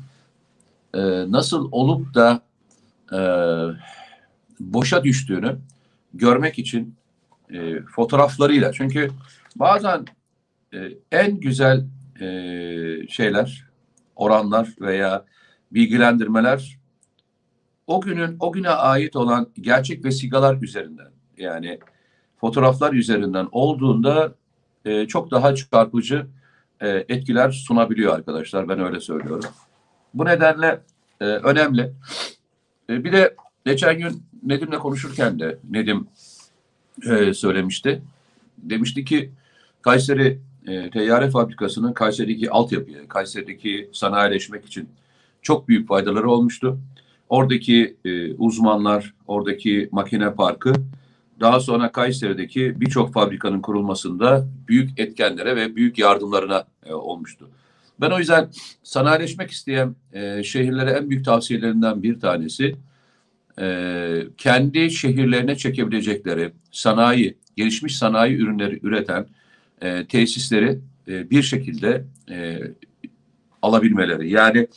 e, 0.95 1.01
nasıl 1.33 1.69
olup 1.73 2.15
da 2.15 2.41
e, 3.13 3.21
boşa 4.61 5.05
düştüğünü 5.05 5.57
görmek 6.15 6.59
için 6.59 6.95
e, 7.53 7.83
fotoğraflarıyla 7.83 8.73
çünkü 8.73 9.11
bazen 9.57 10.05
e, 10.75 10.79
en 11.13 11.41
güzel 11.41 11.87
e, 12.21 12.27
şeyler 13.09 13.65
oranlar 14.17 14.69
veya 14.81 15.25
bilgilendirmeler 15.73 16.80
o 17.91 18.01
günün 18.01 18.37
o 18.41 18.53
güne 18.53 18.69
ait 18.69 19.17
olan 19.17 19.47
gerçek 19.61 20.05
vesikalar 20.05 20.63
üzerinden 20.63 21.11
yani 21.39 21.79
fotoğraflar 22.41 22.93
üzerinden 22.93 23.49
olduğunda 23.53 24.35
e, 24.85 25.07
çok 25.07 25.31
daha 25.31 25.55
çarpıcı 25.55 26.27
e, 26.81 26.89
etkiler 26.89 27.51
sunabiliyor 27.51 28.15
arkadaşlar. 28.15 28.69
Ben 28.69 28.81
öyle 28.81 29.01
söylüyorum. 29.01 29.51
Bu 30.15 30.25
nedenle 30.25 30.81
e, 31.21 31.25
önemli. 31.25 31.93
E, 32.91 33.05
bir 33.05 33.13
de 33.13 33.37
geçen 33.67 33.99
gün 33.99 34.23
Nedim'le 34.43 34.79
konuşurken 34.79 35.41
de 35.41 35.59
Nedim 35.71 36.09
e, 37.11 37.35
söylemişti. 37.35 38.03
Demişti 38.59 39.05
ki 39.05 39.31
Kayseri 39.83 40.39
e, 40.67 40.91
teyyare 40.91 41.31
fabrikasının 41.31 41.93
Kayseri'deki 41.93 42.51
altyapıya, 42.51 43.09
Kayseri'deki 43.09 43.91
sanayileşmek 43.93 44.67
için 44.67 44.89
çok 45.43 45.69
büyük 45.69 45.89
faydaları 45.89 46.31
olmuştu. 46.31 46.79
Oradaki 47.31 47.97
e, 48.05 48.35
uzmanlar, 48.35 49.15
oradaki 49.27 49.89
makine 49.93 50.35
parkı 50.35 50.73
daha 51.41 51.61
sonra 51.61 51.93
Kayseri'deki 51.93 52.81
birçok 52.81 53.13
fabrikanın 53.13 53.61
kurulmasında 53.61 54.49
büyük 54.69 55.01
etkenlere 55.01 55.57
ve 55.57 55.77
büyük 55.77 55.99
yardımlarına 55.99 56.65
e, 56.87 56.95
olmuştu. 56.95 57.49
Ben 58.01 58.11
o 58.11 58.19
yüzden 58.19 58.51
sanayileşmek 58.83 59.51
isteyen 59.51 59.97
e, 60.13 60.43
şehirlere 60.43 60.91
en 60.91 61.11
büyük 61.11 61.25
tavsiyelerinden 61.25 62.03
bir 62.03 62.21
tanesi 62.21 62.77
e, 63.61 64.23
kendi 64.39 64.91
şehirlerine 64.91 65.57
çekebilecekleri 65.57 66.53
sanayi, 66.71 67.37
gelişmiş 67.57 67.99
sanayi 67.99 68.37
ürünleri 68.37 68.81
üreten 68.83 69.27
e, 69.83 70.07
tesisleri 70.07 70.79
e, 71.09 71.31
bir 71.31 71.43
şekilde 71.43 72.05
e, 72.31 72.59
alabilmeleri. 73.63 74.31
Yani 74.31 74.69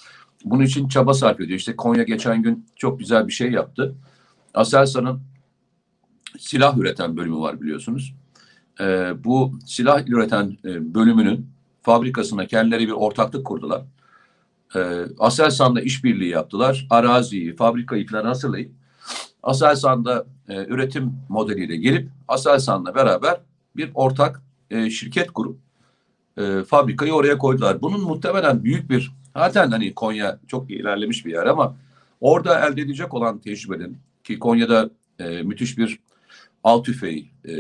bunun 0.44 0.64
için 0.64 0.88
çaba 0.88 1.14
sarf 1.14 1.42
ediyor. 1.42 1.60
İşte 1.60 1.76
Konya 1.76 2.04
geçen 2.04 2.44
gün 2.44 2.66
çok 2.76 3.00
güzel 3.00 3.28
bir 3.28 3.34
şey 3.34 3.52
yaptı. 3.52 3.96
Aselsan'ın 4.54 5.22
silah 6.40 6.78
üreten 6.78 7.18
bölümü 7.18 7.38
var 7.38 7.62
biliyorsunuz. 7.62 8.14
E, 8.80 9.14
bu 9.24 9.60
silah 9.66 10.08
üreten 10.08 10.58
e, 10.66 10.94
bölümünün 10.94 11.50
fabrikasına 11.82 12.48
kendileri 12.48 12.88
bir 12.88 12.92
ortaklık 12.92 13.46
kurdular. 13.46 13.82
E, 14.76 14.80
Aselsan'la 15.20 15.82
işbirliği 15.82 16.30
yaptılar. 16.30 16.88
Araziyi, 16.90 17.56
fabrikayı 17.56 18.08
falan 18.08 18.26
hazırlayıp 18.26 18.72
Aselsan'da 19.44 20.26
e, 20.50 20.66
üretim 20.66 21.14
modeliyle 21.30 21.78
gelip 21.78 22.10
Aselsan'la 22.28 22.96
beraber 22.96 23.40
bir 23.76 23.92
ortak 23.94 24.42
e, 24.72 24.90
şirket 24.90 25.32
kurup 25.32 25.58
e, 26.38 26.64
fabrikayı 26.64 27.14
oraya 27.14 27.38
koydular. 27.38 27.82
Bunun 27.82 28.02
muhtemelen 28.02 28.64
büyük 28.64 28.90
bir 28.90 29.12
zaten 29.34 29.72
hani 29.72 29.94
Konya 29.94 30.40
çok 30.48 30.72
ilerlemiş 30.72 31.26
bir 31.26 31.32
yer 31.32 31.46
ama 31.46 31.76
orada 32.22 32.68
elde 32.68 32.82
edecek 32.82 33.14
olan 33.14 33.38
tecrübenin 33.38 33.98
ki 34.24 34.40
Konya'da 34.40 34.90
e, 35.20 35.42
müthiş 35.42 35.78
bir 35.78 36.00
alt 36.64 36.86
tüfeği 36.86 37.30
e, 37.46 37.54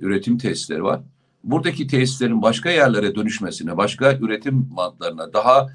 üretim 0.00 0.38
tesisleri 0.38 0.84
var. 0.84 1.00
Buradaki 1.44 1.86
tesislerin 1.86 2.42
başka 2.42 2.70
yerlere 2.70 3.14
dönüşmesine, 3.14 3.76
başka 3.76 4.12
üretim 4.12 4.76
bantlarına 4.76 5.32
daha 5.32 5.68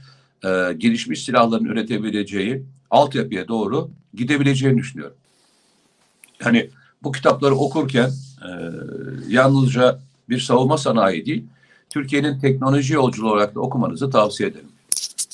e, 0.44 0.74
gelişmiş 0.74 1.24
silahların 1.24 1.66
üretebileceği 1.66 2.64
altyapıya 2.92 3.48
doğru 3.48 3.90
gidebileceğini 4.14 4.78
düşünüyorum. 4.78 5.16
Yani 6.46 6.70
bu 7.04 7.12
kitapları 7.12 7.56
okurken 7.56 8.10
e, 8.42 8.50
yalnızca 9.28 10.00
bir 10.30 10.40
savunma 10.40 10.78
sanayi 10.78 11.26
değil, 11.26 11.46
Türkiye'nin 11.90 12.40
teknoloji 12.40 12.94
yolculuğu 12.94 13.32
olarak 13.32 13.56
da 13.56 13.60
okumanızı 13.60 14.10
tavsiye 14.10 14.50
ederim. 14.50 14.71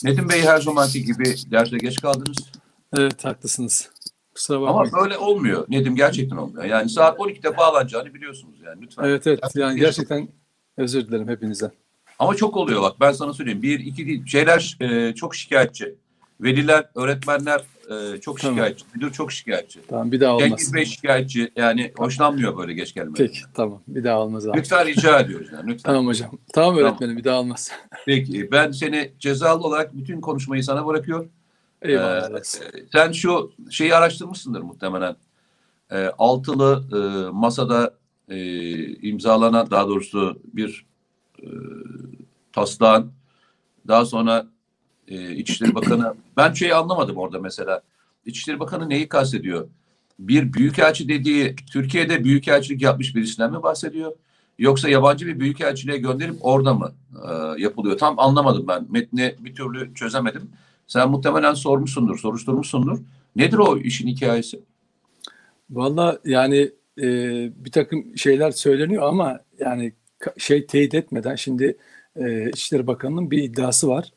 Nedim 0.03 0.29
Bey 0.29 0.41
her 0.41 0.61
zamanki 0.61 1.05
gibi 1.05 1.35
derse 1.51 1.77
geç 1.77 2.01
kaldınız. 2.01 2.37
Evet 2.97 3.25
haklısınız. 3.25 3.89
Kusura 4.33 4.61
bakmayın. 4.61 4.93
Ama 4.93 5.03
böyle 5.03 5.17
olmuyor. 5.17 5.65
Nedim 5.69 5.95
gerçekten 5.95 6.37
olmuyor. 6.37 6.65
Yani 6.65 6.89
saat 6.89 7.19
12'de 7.19 7.57
bağlanacağını 7.57 8.13
biliyorsunuz 8.13 8.55
yani 8.65 8.81
lütfen. 8.81 9.03
Evet 9.03 9.27
evet 9.27 9.39
yani 9.55 9.79
gerçekten 9.79 10.27
özür 10.77 11.07
dilerim 11.07 11.27
hepinizden. 11.27 11.71
Ama 12.19 12.35
çok 12.35 12.57
oluyor 12.57 12.81
bak 12.81 12.95
ben 12.99 13.11
sana 13.11 13.33
söyleyeyim. 13.33 13.61
Bir, 13.61 13.79
iki 13.79 14.07
değil. 14.07 14.25
Şeyler 14.25 14.77
e, 14.79 15.15
çok 15.15 15.35
şikayetçi. 15.35 15.95
Veliler, 16.41 16.85
öğretmenler 16.95 17.61
e, 17.89 18.21
çok 18.21 18.39
Tamam. 18.39 18.55
şikayetçi. 18.55 18.85
Müdür 18.95 19.11
çok 19.11 19.31
şikayetçi. 19.31 19.79
Tamam 19.87 20.11
bir 20.11 20.19
daha 20.19 20.35
olmaz. 20.35 20.49
Cengiz 20.49 20.73
Bey 20.73 20.85
şikayetçi. 20.85 21.51
Yani 21.55 21.93
hoşlanmıyor 21.97 22.57
böyle 22.57 22.73
geç 22.73 22.93
gelmeye. 22.93 23.13
Peki 23.17 23.39
tamam 23.53 23.81
bir 23.87 24.03
daha 24.03 24.19
olmaz 24.19 24.47
abi. 24.47 24.57
Lütfen 24.57 24.85
rica 24.87 25.19
ediyoruz 25.19 25.47
yani 25.53 25.71
lütfen. 25.71 25.91
Tamam 25.91 26.07
hocam. 26.07 26.31
Tamam 26.53 26.77
öğretmenim 26.77 27.17
bir 27.17 27.23
daha 27.23 27.39
olmaz. 27.39 27.71
Peki 28.05 28.51
ben 28.51 28.71
seni 28.71 29.11
cezalı 29.19 29.63
olarak 29.63 29.97
bütün 29.97 30.21
konuşmayı 30.21 30.63
sana 30.63 30.87
bırakıyorum. 30.87 31.29
Eyvallah. 31.81 32.39
Ee. 32.39 32.85
Sen 32.91 33.11
şu 33.11 33.51
şeyi 33.69 33.95
araştırmışsındır 33.95 34.61
muhtemelen. 34.61 35.15
Ee, 35.91 36.11
altılı 36.17 36.83
e, 36.93 37.29
masada 37.31 37.93
e, 38.29 38.37
imzalanan 38.95 39.71
daha 39.71 39.87
doğrusu 39.87 40.39
bir 40.53 40.85
e, 41.43 41.47
taslağın 42.51 43.11
daha 43.87 44.05
sonra 44.05 44.47
e, 45.07 45.35
İçişleri 45.35 45.75
Bakanı 45.75 46.13
ben 46.37 46.53
şeyi 46.53 46.75
anlamadım 46.75 47.17
orada 47.17 47.39
mesela. 47.39 47.81
İçişleri 48.25 48.59
Bakanı 48.59 48.89
neyi 48.89 49.09
kastediyor? 49.09 49.67
Bir 50.19 50.53
büyükelçi 50.53 51.09
dediği 51.09 51.55
Türkiye'de 51.55 52.23
büyükelçilik 52.23 52.81
yapmış 52.81 53.15
birisinden 53.15 53.51
mi 53.51 53.63
bahsediyor? 53.63 54.11
Yoksa 54.59 54.89
yabancı 54.89 55.27
bir 55.27 55.39
büyükelçiliğe 55.39 55.97
gönderip 55.97 56.35
orada 56.41 56.73
mı 56.73 56.91
e, 57.15 57.61
yapılıyor? 57.61 57.97
Tam 57.97 58.19
anlamadım 58.19 58.65
ben. 58.67 58.85
Metni 58.89 59.35
bir 59.39 59.55
türlü 59.55 59.93
çözemedim. 59.95 60.49
Sen 60.87 61.09
muhtemelen 61.09 61.53
sormuşsundur, 61.53 62.17
soruşturmuşsundur. 62.17 62.99
Nedir 63.35 63.57
o 63.57 63.77
işin 63.77 64.07
hikayesi? 64.07 64.59
Valla 65.69 66.19
yani 66.25 66.71
e, 67.01 67.05
bir 67.65 67.71
takım 67.71 68.17
şeyler 68.17 68.51
söyleniyor 68.51 69.03
ama 69.03 69.39
yani 69.59 69.93
şey 70.37 70.65
teyit 70.65 70.93
etmeden 70.93 71.35
şimdi 71.35 71.77
e, 72.15 72.49
İçişleri 72.49 72.87
Bakanı'nın 72.87 73.31
bir 73.31 73.43
iddiası 73.43 73.87
var. 73.87 74.11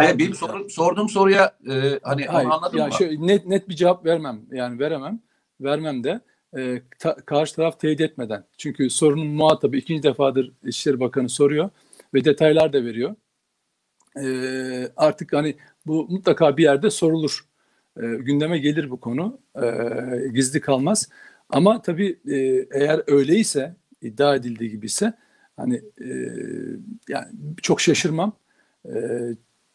Bir 0.00 0.18
benim 0.18 0.34
sorum, 0.34 0.70
sorduğum 0.70 1.08
soruya 1.08 1.52
e, 1.70 1.98
hani 2.02 2.24
Hayır, 2.24 2.50
anladın 2.50 2.78
ya 2.78 2.86
mı? 2.86 2.92
şöyle 2.92 3.26
net 3.26 3.46
net 3.46 3.68
bir 3.68 3.74
cevap 3.74 4.04
vermem. 4.06 4.40
Yani 4.52 4.78
veremem. 4.78 5.20
Vermem 5.60 6.04
de 6.04 6.20
e, 6.56 6.82
ta- 6.98 7.16
karşı 7.16 7.56
taraf 7.56 7.80
teyit 7.80 8.00
etmeden. 8.00 8.44
Çünkü 8.58 8.90
sorunun 8.90 9.26
muhatabı 9.26 9.76
ikinci 9.76 10.02
defadır 10.02 10.52
İçişleri 10.64 11.00
Bakanı 11.00 11.28
soruyor 11.28 11.70
ve 12.14 12.24
detaylar 12.24 12.72
da 12.72 12.84
veriyor. 12.84 13.14
e, 14.22 14.26
artık 14.96 15.32
hani 15.32 15.56
bu 15.86 16.06
mutlaka 16.10 16.56
bir 16.56 16.62
yerde 16.62 16.90
sorulur. 16.90 17.44
E, 17.96 18.06
gündeme 18.06 18.58
gelir 18.58 18.90
bu 18.90 19.00
konu. 19.00 19.38
E, 19.62 19.68
gizli 20.34 20.60
kalmaz. 20.60 21.08
Ama 21.48 21.82
tabii 21.82 22.18
e, 22.30 22.36
eğer 22.80 23.02
öyleyse 23.06 23.76
iddia 24.02 24.34
edildiği 24.36 24.70
gibi 24.70 24.86
ise 24.86 25.12
hani 25.56 25.76
e, 26.00 26.08
yani 27.08 27.28
çok 27.62 27.80
şaşırmam. 27.80 28.32
E, 28.86 28.92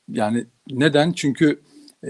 yani 0.10 0.46
neden? 0.72 1.12
Çünkü 1.12 1.60
e, 2.08 2.10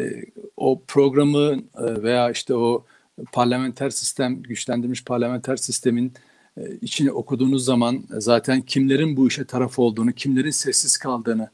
o 0.58 0.82
programı 0.88 1.56
e, 1.78 2.04
veya 2.04 2.32
işte 2.32 2.56
o 2.56 2.86
parlamenter 3.32 3.90
sistem, 3.90 4.44
güçlendirilmiş 4.44 5.04
parlamenter 5.04 5.56
sistemin 5.56 6.14
e, 6.58 6.62
içini 6.82 7.12
okuduğunuz 7.12 7.66
zaman 7.66 8.04
zaten 8.10 8.62
kimlerin 8.62 9.18
bu 9.18 9.28
işe 9.28 9.46
taraf 9.46 9.80
olduğunu, 9.80 10.12
kimlerin 10.12 10.50
sessiz 10.50 10.98
kaldığını, 10.98 11.50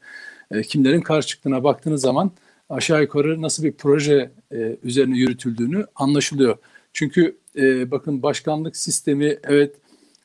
e, 0.50 0.62
kimlerin 0.62 1.00
karşı 1.00 1.28
çıktığına 1.28 1.64
baktığınız 1.64 2.00
zaman 2.00 2.30
aşağı 2.68 3.02
yukarı 3.02 3.42
nasıl 3.42 3.64
bir 3.64 3.72
proje 3.72 4.30
e, 4.52 4.76
üzerine 4.82 5.18
yürütüldüğünü 5.18 5.86
anlaşılıyor. 5.94 6.58
Çünkü 6.92 7.36
e, 7.56 7.90
bakın 7.90 8.22
başkanlık 8.22 8.76
sistemi 8.76 9.36
evet 9.44 9.74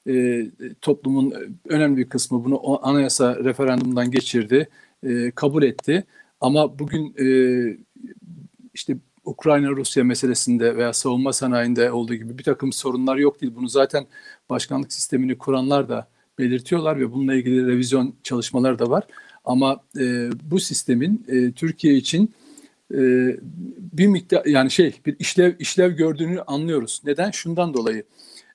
e, 0.07 0.45
toplumun 0.81 1.33
önemli 1.69 1.97
bir 1.97 2.09
kısmı 2.09 2.43
bunu 2.45 2.87
anayasa 2.87 3.35
referandumdan 3.35 4.11
geçirdi, 4.11 4.69
e, 5.03 5.31
kabul 5.31 5.63
etti. 5.63 6.03
Ama 6.41 6.79
bugün 6.79 7.15
e, 7.19 7.27
işte 8.73 8.97
Ukrayna-Rusya 9.25 10.03
meselesinde 10.03 10.77
veya 10.77 10.93
savunma 10.93 11.33
sanayinde 11.33 11.91
olduğu 11.91 12.15
gibi 12.15 12.37
bir 12.37 12.43
takım 12.43 12.73
sorunlar 12.73 13.17
yok 13.17 13.41
değil. 13.41 13.53
Bunu 13.55 13.67
zaten 13.67 14.05
başkanlık 14.49 14.93
sistemini 14.93 15.37
kuranlar 15.37 15.89
da 15.89 16.07
belirtiyorlar 16.39 16.99
ve 16.99 17.11
bununla 17.11 17.35
ilgili 17.35 17.67
revizyon 17.67 18.15
çalışmaları 18.23 18.79
da 18.79 18.89
var. 18.89 19.03
Ama 19.45 19.83
e, 19.99 20.29
bu 20.43 20.59
sistemin 20.59 21.25
e, 21.27 21.51
Türkiye 21.51 21.95
için 21.95 22.33
e, 22.93 22.99
bir 23.77 24.07
miktar 24.07 24.45
yani 24.45 24.71
şey 24.71 24.99
bir 25.05 25.15
işlev 25.19 25.53
işlev 25.59 25.91
gördüğünü 25.91 26.41
anlıyoruz. 26.41 27.01
Neden? 27.05 27.31
Şundan 27.31 27.73
dolayı. 27.73 28.03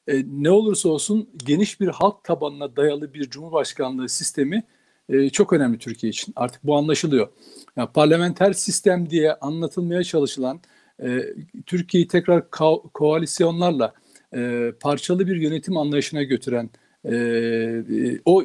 E, 0.09 0.25
ne 0.29 0.51
olursa 0.51 0.89
olsun 0.89 1.29
geniş 1.37 1.81
bir 1.81 1.89
halk 1.89 2.25
tabanına 2.25 2.77
dayalı 2.77 3.15
bir 3.15 3.31
cumhurbaşkanlığı 3.31 4.09
sistemi 4.09 4.63
e, 5.09 5.31
çok 5.31 5.53
önemli 5.53 5.79
Türkiye 5.79 6.11
için. 6.11 6.33
Artık 6.37 6.65
bu 6.65 6.77
anlaşılıyor. 6.77 7.29
Yani 7.77 7.89
parlamenter 7.95 8.53
sistem 8.53 9.11
diye 9.11 9.35
anlatılmaya 9.35 10.05
çalışılan 10.05 10.61
e, 11.03 11.21
Türkiye'yi 11.67 12.09
tekrar 12.09 12.41
ko- 12.41 12.93
koalisyonlarla 12.93 13.95
e, 14.35 14.73
parçalı 14.81 15.27
bir 15.27 15.37
yönetim 15.37 15.77
anlayışına 15.77 16.23
götüren 16.23 16.71
e, 17.05 17.15
e, 17.15 18.21
o 18.25 18.45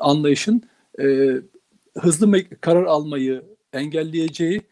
anlayışın 0.00 0.62
e, 1.00 1.04
hızlı 1.98 2.44
karar 2.60 2.84
almayı 2.84 3.42
engelleyeceği 3.72 4.62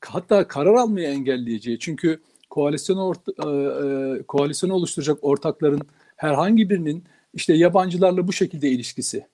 hatta 0.00 0.48
karar 0.48 0.74
almayı 0.74 1.08
engelleyeceği 1.08 1.78
çünkü 1.78 2.20
koalisyonu 2.50 3.04
orta, 3.04 3.32
e, 3.32 3.48
e, 3.48 4.22
koalisyonu 4.22 4.74
oluşturacak 4.74 5.18
ortakların 5.22 5.80
herhangi 6.16 6.70
birinin 6.70 7.04
işte 7.34 7.54
yabancılarla 7.54 8.28
bu 8.28 8.32
şekilde 8.32 8.68
ilişkisi 8.70 9.26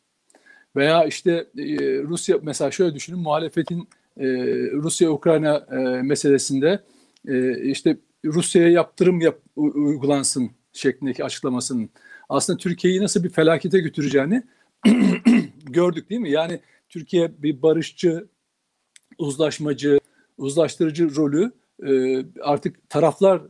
veya 0.77 1.05
işte 1.05 1.31
e, 1.59 1.65
Rusya 2.03 2.39
mesela 2.43 2.71
şöyle 2.71 2.95
düşünün 2.95 3.19
muhalefetin 3.19 3.89
e, 4.17 4.27
Rusya-Ukrayna 4.73 5.67
e, 5.71 6.03
meselesinde 6.03 6.81
işte 7.63 7.97
Rusya'ya 8.25 8.69
yaptırım 8.69 9.21
yap, 9.21 9.39
uygulansın 9.57 10.51
şeklindeki 10.73 11.25
açıklamasının 11.25 11.91
aslında 12.29 12.57
Türkiye'yi 12.57 13.03
nasıl 13.03 13.25
bir 13.25 13.29
felakete 13.29 13.81
götüreceğini 13.81 14.43
gördük 15.65 16.11
değil 16.11 16.21
mi? 16.21 16.31
Yani 16.31 16.61
Türkiye 16.89 17.43
bir 17.43 17.63
barışçı, 17.63 18.27
uzlaşmacı, 19.19 20.01
uzlaştırıcı 20.39 21.17
rolü 21.17 21.53
artık 22.43 22.91
taraflar 22.91 23.43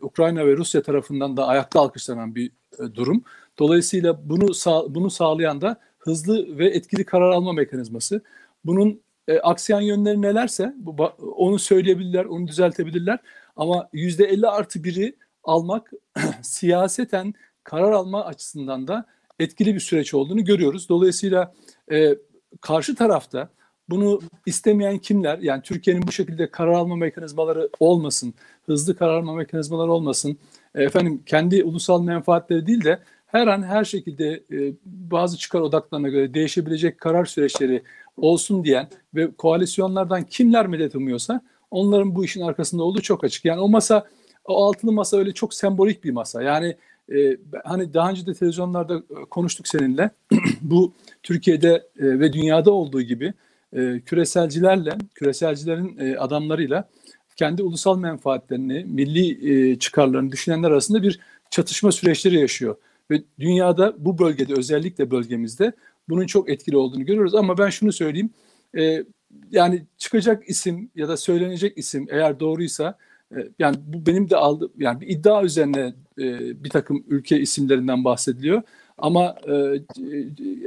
Ukrayna 0.00 0.46
ve 0.46 0.56
Rusya 0.56 0.82
tarafından 0.82 1.36
da 1.36 1.46
ayakta 1.46 1.80
alkışlanan 1.80 2.34
bir 2.34 2.50
durum. 2.94 3.24
Dolayısıyla 3.58 4.28
bunu 4.28 4.54
sağ, 4.54 4.94
bunu 4.94 5.10
sağlayan 5.10 5.60
da 5.60 5.80
hızlı 6.06 6.58
ve 6.58 6.68
etkili 6.68 7.04
karar 7.04 7.30
alma 7.30 7.52
mekanizması. 7.52 8.22
Bunun 8.64 9.00
e, 9.28 9.38
aksiyon 9.38 9.80
yönleri 9.80 10.22
nelerse 10.22 10.74
bu, 10.76 11.04
onu 11.36 11.58
söyleyebilirler, 11.58 12.24
onu 12.24 12.48
düzeltebilirler. 12.48 13.18
Ama 13.56 13.88
yüzde 13.92 14.24
50 14.24 14.46
artı 14.46 14.84
biri 14.84 15.16
almak 15.44 15.90
siyaseten 16.42 17.34
karar 17.64 17.92
alma 17.92 18.24
açısından 18.24 18.88
da 18.88 19.06
etkili 19.38 19.74
bir 19.74 19.80
süreç 19.80 20.14
olduğunu 20.14 20.44
görüyoruz. 20.44 20.88
Dolayısıyla 20.88 21.54
e, 21.92 22.16
karşı 22.60 22.94
tarafta 22.94 23.48
bunu 23.88 24.20
istemeyen 24.46 24.98
kimler? 24.98 25.38
Yani 25.38 25.62
Türkiye'nin 25.62 26.06
bu 26.06 26.12
şekilde 26.12 26.50
karar 26.50 26.72
alma 26.72 26.96
mekanizmaları 26.96 27.68
olmasın, 27.80 28.34
hızlı 28.66 28.96
karar 28.96 29.18
alma 29.18 29.34
mekanizmaları 29.34 29.92
olmasın. 29.92 30.38
E, 30.74 30.82
efendim 30.82 31.22
kendi 31.26 31.64
ulusal 31.64 32.02
menfaatleri 32.02 32.66
değil 32.66 32.84
de 32.84 32.98
her 33.26 33.46
an 33.46 33.62
her 33.62 33.84
şekilde 33.84 34.42
e, 34.52 34.72
bazı 34.84 35.38
çıkar 35.38 35.60
odaklarına 35.60 36.08
göre 36.08 36.34
değişebilecek 36.34 37.00
karar 37.00 37.24
süreçleri 37.24 37.82
olsun 38.16 38.64
diyen 38.64 38.88
ve 39.14 39.30
koalisyonlardan 39.38 40.22
kimler 40.22 40.66
medet 40.66 40.94
umuyorsa 40.94 41.40
onların 41.70 42.14
bu 42.14 42.24
işin 42.24 42.40
arkasında 42.40 42.82
olduğu 42.82 43.00
çok 43.00 43.24
açık. 43.24 43.44
Yani 43.44 43.60
o 43.60 43.68
masa, 43.68 44.06
o 44.44 44.64
altılı 44.64 44.92
masa 44.92 45.16
öyle 45.16 45.32
çok 45.32 45.54
sembolik 45.54 46.04
bir 46.04 46.10
masa. 46.10 46.42
Yani 46.42 46.76
e, 47.14 47.36
hani 47.64 47.94
daha 47.94 48.10
önce 48.10 48.26
de 48.26 48.34
televizyonlarda 48.34 48.96
e, 48.96 49.24
konuştuk 49.30 49.68
seninle. 49.68 50.10
bu 50.60 50.92
Türkiye'de 51.22 51.72
e, 51.98 52.04
ve 52.20 52.32
dünyada 52.32 52.70
olduğu 52.70 53.02
gibi 53.02 53.32
e, 53.72 54.00
küreselcilerle, 54.00 54.98
küreselcilerin 55.14 55.98
e, 55.98 56.18
adamlarıyla 56.18 56.88
kendi 57.36 57.62
ulusal 57.62 57.98
menfaatlerini, 57.98 58.84
milli 58.84 59.50
e, 59.52 59.78
çıkarlarını 59.78 60.32
düşünenler 60.32 60.70
arasında 60.70 61.02
bir 61.02 61.20
çatışma 61.50 61.92
süreçleri 61.92 62.40
yaşıyor. 62.40 62.76
Ve 63.10 63.22
dünyada 63.38 63.94
bu 63.98 64.18
bölgede 64.18 64.54
özellikle 64.54 65.10
bölgemizde 65.10 65.72
bunun 66.08 66.26
çok 66.26 66.50
etkili 66.50 66.76
olduğunu 66.76 67.04
görüyoruz. 67.04 67.34
Ama 67.34 67.58
ben 67.58 67.70
şunu 67.70 67.92
söyleyeyim. 67.92 68.30
E, 68.78 69.04
yani 69.50 69.84
çıkacak 69.98 70.48
isim 70.48 70.90
ya 70.94 71.08
da 71.08 71.16
söylenecek 71.16 71.78
isim 71.78 72.06
eğer 72.10 72.40
doğruysa 72.40 72.98
e, 73.36 73.48
yani 73.58 73.76
bu 73.86 74.06
benim 74.06 74.30
de 74.30 74.36
aldı 74.36 74.70
yani 74.78 75.00
bir 75.00 75.08
iddia 75.08 75.44
üzerine 75.44 75.94
e, 76.18 76.64
bir 76.64 76.70
takım 76.70 77.04
ülke 77.08 77.40
isimlerinden 77.40 78.04
bahsediliyor. 78.04 78.62
Ama 78.98 79.36
e, 79.48 79.80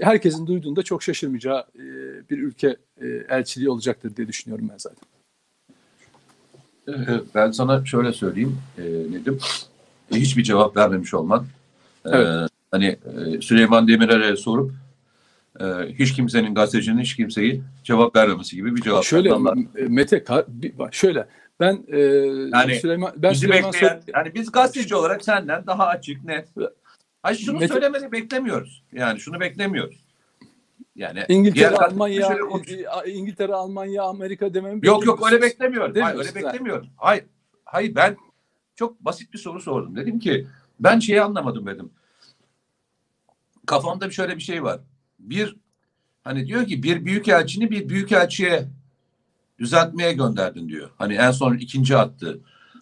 herkesin 0.02 0.48
duyduğunda 0.48 0.84
çok 0.84 1.04
şaşırmayacağı 1.04 1.66
e, 1.76 1.84
bir 2.30 2.38
ülke 2.38 2.78
e, 3.02 3.08
elçiliği 3.08 3.70
olacaktır 3.70 4.16
diye 4.16 4.28
düşünüyorum 4.28 4.70
ben 4.72 4.78
zaten. 4.78 5.10
E, 6.88 7.22
ben 7.36 7.52
sana 7.52 7.86
şöyle 7.86 8.14
söyleyeyim 8.14 8.58
e, 8.78 8.84
Nedim. 9.12 9.40
E, 10.14 10.16
hiçbir 10.16 10.44
cevap 10.44 10.78
vermemiş 10.78 11.14
olman. 11.14 11.46
E, 12.06 12.10
evet. 12.10 12.50
Hani 12.72 12.86
e, 12.86 13.42
Süleyman 13.42 13.88
Demirel'e 13.88 14.36
sorup 14.36 14.72
e, 15.60 15.66
hiç 16.00 16.14
kimsenin 16.14 16.56
gazetecinin 16.56 17.02
hiç 17.02 17.16
kimseyi 17.16 17.64
cevap 17.84 18.16
vermemesi 18.16 18.56
gibi 18.56 18.76
bir 18.76 18.82
cevap. 18.82 19.04
Şöyle 19.04 19.34
Mete 19.88 20.24
şöyle 20.92 21.28
ben 21.60 21.84
e, 21.88 22.00
yani 22.54 22.76
Süleyman 22.76 23.14
ben 23.18 23.32
bizi 23.32 23.42
Süleyman 23.42 23.74
bekleyen, 23.74 24.02
yani 24.16 24.36
biz 24.36 24.52
gazeteci 24.52 24.96
olarak 24.96 25.24
senden 25.24 25.68
daha 25.68 25.88
açık 25.88 26.24
net. 26.26 26.48
Hayır 27.24 27.38
şunu 27.38 27.60
Mete, 27.60 27.74
söylemeni 27.74 28.12
beklemiyoruz. 28.12 28.84
Yani 28.94 29.20
şunu 29.20 29.40
beklemiyoruz. 29.40 30.04
Yani 30.96 31.26
İngiltere, 31.30 31.76
Almanya, 31.76 32.38
İngiltere, 33.08 33.54
Almanya, 33.54 34.04
Amerika 34.04 34.54
demem. 34.54 34.80
Yok 34.84 35.06
yok 35.06 35.32
öyle 35.32 35.42
beklemiyorum. 35.42 36.02
Hayır 36.02 36.18
öyle 36.20 36.36
beklemiyorum. 36.36 36.88
Hayır. 36.98 37.24
Hayır 37.66 37.96
ben 37.96 38.18
çok 38.76 39.06
basit 39.06 39.34
bir 39.34 39.38
soru 39.38 39.62
sordum. 39.62 39.96
Dedim 39.96 40.20
ki 40.20 40.48
ben 40.80 41.00
şeyi 41.00 41.22
anlamadım 41.22 41.66
dedim. 41.66 41.92
Kafamda 43.66 44.12
şöyle 44.12 44.36
bir 44.36 44.42
şey 44.42 44.64
var. 44.64 44.80
Bir 45.20 45.56
hani 46.24 46.48
diyor 46.48 46.66
ki 46.66 46.84
bir 46.84 47.06
büyük 47.06 47.28
elçini 47.28 47.72
bir 47.72 47.90
büyük 47.90 48.12
elçiye 48.12 48.68
düzeltmeye 49.60 50.14
gönderdin 50.14 50.70
diyor. 50.70 50.90
Hani 50.98 51.14
en 51.14 51.32
son 51.32 51.58
ikinci 51.58 51.98
attı. 51.98 52.40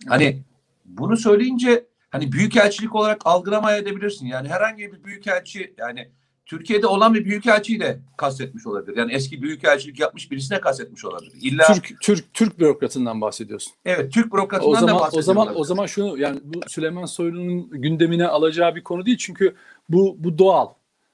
Hani 0.07 0.43
bunu 0.86 1.17
söyleyince 1.17 1.86
hani 2.10 2.31
büyükelçilik 2.31 2.95
olarak 2.95 3.21
algılamaya 3.25 3.77
edebilirsin. 3.77 4.25
Yani 4.25 4.47
herhangi 4.49 4.93
bir 4.93 5.03
büyükelçi 5.03 5.73
yani 5.77 6.12
Türkiye'de 6.47 6.88
olan 6.88 7.13
bir 7.13 7.25
büyükelçiyi 7.25 7.79
de 7.79 7.99
kastetmiş 8.17 8.67
olabilir. 8.67 8.97
Yani 8.97 9.13
eski 9.13 9.41
büyükelçilik 9.41 9.99
yapmış 9.99 10.31
birisine 10.31 10.62
kastetmiş 10.62 11.05
olabilir. 11.05 11.33
İlla 11.41 11.73
Türk 11.73 12.01
Türk 12.01 12.33
Türk 12.33 12.60
bürokratından 12.60 13.21
bahsediyorsun. 13.21 13.73
Evet, 13.86 14.13
Türk 14.13 14.33
bürokratından 14.33 14.71
o 14.71 14.75
zaman, 14.75 14.95
da 14.95 14.99
bahsediyor. 14.99 15.19
O 15.19 15.25
zaman 15.25 15.47
olabilir. 15.47 15.60
o 15.60 15.63
zaman 15.63 15.86
şunu 15.86 16.17
yani 16.17 16.39
bu 16.43 16.60
Süleyman 16.67 17.05
Soylu'nun 17.05 17.69
gündemine 17.69 18.27
alacağı 18.27 18.75
bir 18.75 18.83
konu 18.83 19.05
değil 19.05 19.17
çünkü 19.17 19.55
bu 19.89 20.15
bu 20.19 20.38
doğal. 20.38 20.67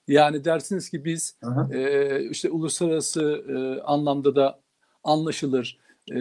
Yani 0.07 0.45
dersiniz 0.45 0.89
ki 0.89 1.05
biz 1.05 1.37
e, 1.71 2.29
işte 2.29 2.49
uluslararası 2.49 3.43
e, 3.49 3.81
anlamda 3.81 4.35
da 4.35 4.59
anlaşılır, 5.03 5.79
e, 6.11 6.15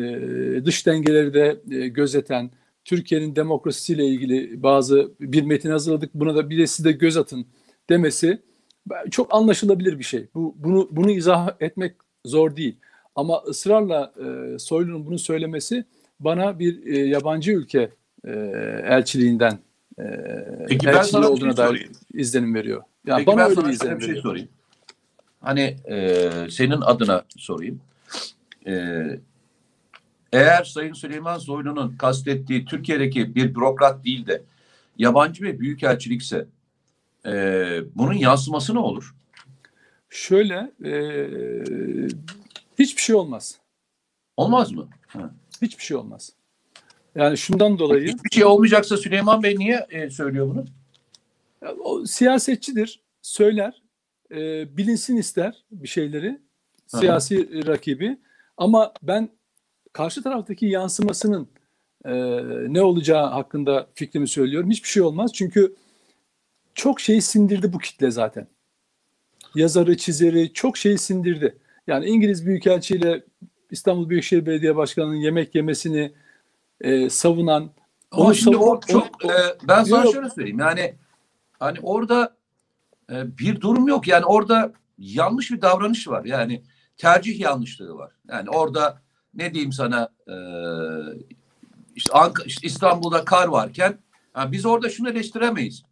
dış 0.65 0.87
dengeleri 0.87 1.35
de 1.35 1.61
e, 1.71 1.89
gözeten, 1.89 2.51
Türkiye'nin 2.85 3.37
demokrasisiyle 3.37 4.07
ilgili 4.07 4.63
bazı 4.63 5.13
bir 5.21 5.43
metin 5.43 5.71
hazırladık. 5.71 6.15
Buna 6.15 6.35
da 6.35 6.51
bir 6.51 6.59
de 6.59 6.67
siz 6.67 6.85
de 6.85 6.93
göz 6.93 7.17
atın 7.17 7.47
demesi 7.91 8.43
çok 9.11 9.35
anlaşılabilir 9.35 9.99
bir 9.99 10.05
şey. 10.05 10.27
Bu 10.35 10.55
bunu 10.59 10.89
bunu 10.91 11.11
izah 11.11 11.51
etmek 11.61 11.95
zor 12.25 12.57
değil. 12.57 12.77
Ama 13.17 13.43
ısrarla 13.49 14.13
e, 14.17 14.59
Soylu'nun 14.59 15.07
bunu 15.07 15.19
söylemesi 15.19 15.85
bana 16.21 16.59
bir 16.59 16.87
e, 16.87 16.99
yabancı 16.99 17.53
ülke 17.53 17.91
e, 18.25 18.31
elçiliğinden 18.85 19.59
e, 19.99 20.05
Peki 20.69 20.87
ben 20.87 20.93
elçiliği 20.93 21.11
sana 21.11 21.23
bir 21.23 21.29
olduğuna 21.29 21.51
şey 21.51 21.57
dair 21.57 21.69
sorayım. 21.69 21.93
izlenim 22.15 22.55
veriyor. 22.55 22.83
Yani 23.07 23.19
Peki 23.25 23.27
bana 23.27 23.37
ben 23.41 23.45
öyle 23.51 23.55
sana 23.55 23.69
bir 23.69 23.73
izlenim 23.73 23.97
bir 23.99 24.01
şey 24.03 24.09
veriyor. 24.09 24.23
sorayım. 24.23 24.49
Hani 25.41 25.77
e, 25.89 26.31
senin 26.51 26.81
adına 26.81 27.25
sorayım. 27.37 27.81
E, 28.67 29.03
eğer 30.33 30.65
Sayın 30.65 30.93
Süleyman 30.93 31.39
Soylu'nun 31.39 31.97
kastettiği 31.97 32.65
Türkiye'deki 32.65 33.35
bir 33.35 33.55
bürokrat 33.55 34.05
değil 34.05 34.27
de 34.27 34.43
yabancı 34.99 35.43
bir 35.45 35.59
büyükelçilikse 35.59 36.47
e, 37.27 37.33
bunun 37.95 38.13
yansıması 38.13 38.75
ne 38.75 38.79
olur? 38.79 39.15
Şöyle 40.11 40.73
e, 40.85 40.93
hiçbir 42.79 43.03
şey 43.03 43.17
olmaz. 43.17 43.59
Olmaz 44.37 44.73
mı? 44.73 44.89
Hiçbir 45.63 45.83
şey 45.83 45.97
olmaz. 45.97 46.33
Yani 47.15 47.39
şundan 47.39 47.79
dolayı 47.79 48.09
Hiçbir 48.09 48.31
şey 48.31 48.45
olmayacaksa 48.45 48.97
Süleyman 48.97 49.43
Bey 49.43 49.59
niye 49.59 49.87
e, 49.91 50.11
söylüyor 50.11 50.49
bunu? 50.49 50.65
Ya, 51.63 51.73
O 51.73 52.07
siyasetçidir, 52.07 53.01
söyler, 53.23 53.83
e, 54.31 54.77
bilinsin 54.77 55.17
ister 55.17 55.65
bir 55.71 55.89
şeyleri, 55.89 56.41
siyasi 56.87 57.67
rakibi. 57.67 58.19
Ama 58.57 58.93
ben 59.03 59.29
karşı 59.93 60.23
taraftaki 60.23 60.67
yansımasının 60.67 61.49
e, 62.05 62.13
ne 62.73 62.83
olacağı 62.83 63.27
hakkında 63.27 63.87
fikrimi 63.95 64.29
söylüyorum. 64.29 64.71
Hiçbir 64.71 64.89
şey 64.89 65.03
olmaz 65.03 65.33
çünkü 65.35 65.75
çok 66.75 67.01
şeyi 67.01 67.23
sindirdi 67.23 67.73
bu 67.73 67.79
kitle 67.79 68.11
zaten. 68.11 68.47
Yazarı, 69.55 69.97
çizeri 69.97 70.53
çok 70.53 70.77
şeyi 70.77 70.99
sindirdi. 70.99 71.59
Yani 71.87 72.07
İngiliz 72.07 72.47
Büyükelçiyle 72.47 73.25
İstanbul 73.71 74.09
Büyükşehir 74.09 74.47
Belediye 74.47 74.77
Başkanı'nın 74.77 75.15
yemek 75.17 75.55
yemesini 75.55 76.13
e, 76.81 77.11
savunan 77.11 77.71
Ama 78.11 78.35
şimdi 78.35 78.57
o 78.57 78.61
savunan- 78.61 78.87
çok 78.93 79.25
o- 79.25 79.29
e, 79.33 79.35
ben 79.69 79.85
sana 79.85 80.05
Yok. 80.05 80.15
şöyle 80.15 80.31
söyleyeyim. 80.31 80.59
Yani 80.59 80.95
hani 81.59 81.79
orada 81.83 82.37
e, 83.13 83.39
bir 83.39 83.61
durum 83.61 83.89
yok. 83.89 84.09
Yani 84.09 84.25
orada 84.25 84.73
yanlış 84.99 85.51
bir 85.51 85.61
davranış 85.63 86.09
var. 86.09 86.25
Yani 86.25 86.63
tercih 86.97 87.41
yanlışlığı 87.41 87.95
var. 87.95 88.13
Yani 88.29 88.51
orada 88.51 89.03
ne 89.35 89.55
diyeyim 89.55 89.73
sana 89.73 90.09
e, 90.29 90.35
işte, 91.95 92.13
Ank- 92.13 92.47
işte 92.47 92.67
İstanbul'da 92.67 93.25
kar 93.25 93.49
varken 93.49 93.99
ha, 94.33 94.53
biz 94.53 94.67
orada 94.67 94.89
şunu 94.89 95.11
eleştiremeyiz. 95.11 95.83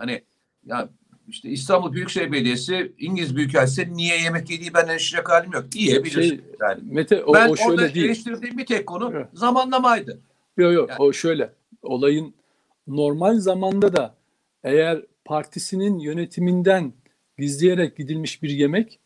Hani 0.00 0.22
ya 0.66 0.88
işte 1.28 1.48
İstanbul 1.48 1.92
Büyükşehir 1.92 2.32
Belediyesi 2.32 2.92
İngiliz 2.98 3.36
Büyükelçisi 3.36 3.96
niye 3.96 4.22
yemek 4.22 4.50
yediği 4.50 4.74
ben 4.74 4.84
eleştirecek 4.84 5.28
halim 5.28 5.52
yok. 5.52 5.64
Yiyebilir. 5.74 6.22
Şey, 6.22 6.40
yani. 6.60 6.80
Mete 6.82 7.24
o, 7.24 7.34
ben 7.34 7.48
o 7.48 7.50
orada 7.50 7.56
şöyle 7.56 7.94
değil. 7.94 8.06
eleştirdiğim 8.06 8.58
bir 8.58 8.66
tek 8.66 8.86
konu 8.86 9.10
Evet. 9.14 9.26
zamanlamaydı. 9.32 10.20
Yok 10.56 10.72
yok 10.72 10.90
Yani- 10.90 10.98
o 10.98 11.12
şöyle. 11.12 11.52
Olayın 11.82 12.34
normal 12.86 13.38
zamanda 13.38 13.96
da 13.96 14.14
eğer 14.64 15.02
partisinin 15.24 15.98
yönetiminden 15.98 16.92
gizleyerek 17.38 17.96
gidilmiş 17.96 18.42
bir 18.42 18.50
yemek 18.50 19.00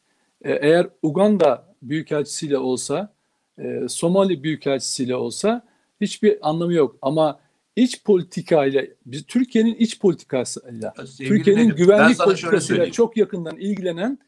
e, 0.44 0.52
eğer 0.52 0.86
Uganda 1.02 1.74
büyükelçisiyle 1.82 2.58
olsa 2.58 3.14
e, 3.58 3.88
Somali 3.88 4.42
büyükelçisiyle 4.42 5.16
olsa 5.16 5.66
hiçbir 6.00 6.38
anlamı 6.48 6.72
yok. 6.74 6.96
Ama 7.02 7.40
iç 7.76 8.04
politikayla 8.04 8.82
biz 9.06 9.26
Türkiye'nin 9.26 9.74
iç 9.74 10.00
politikasıyla 10.00 10.94
Türkiye'nin 11.18 11.68
güvenlik 11.76 12.18
politikasıyla 12.18 12.92
çok 12.92 13.16
yakından 13.16 13.56
ilgilenen 13.56 14.18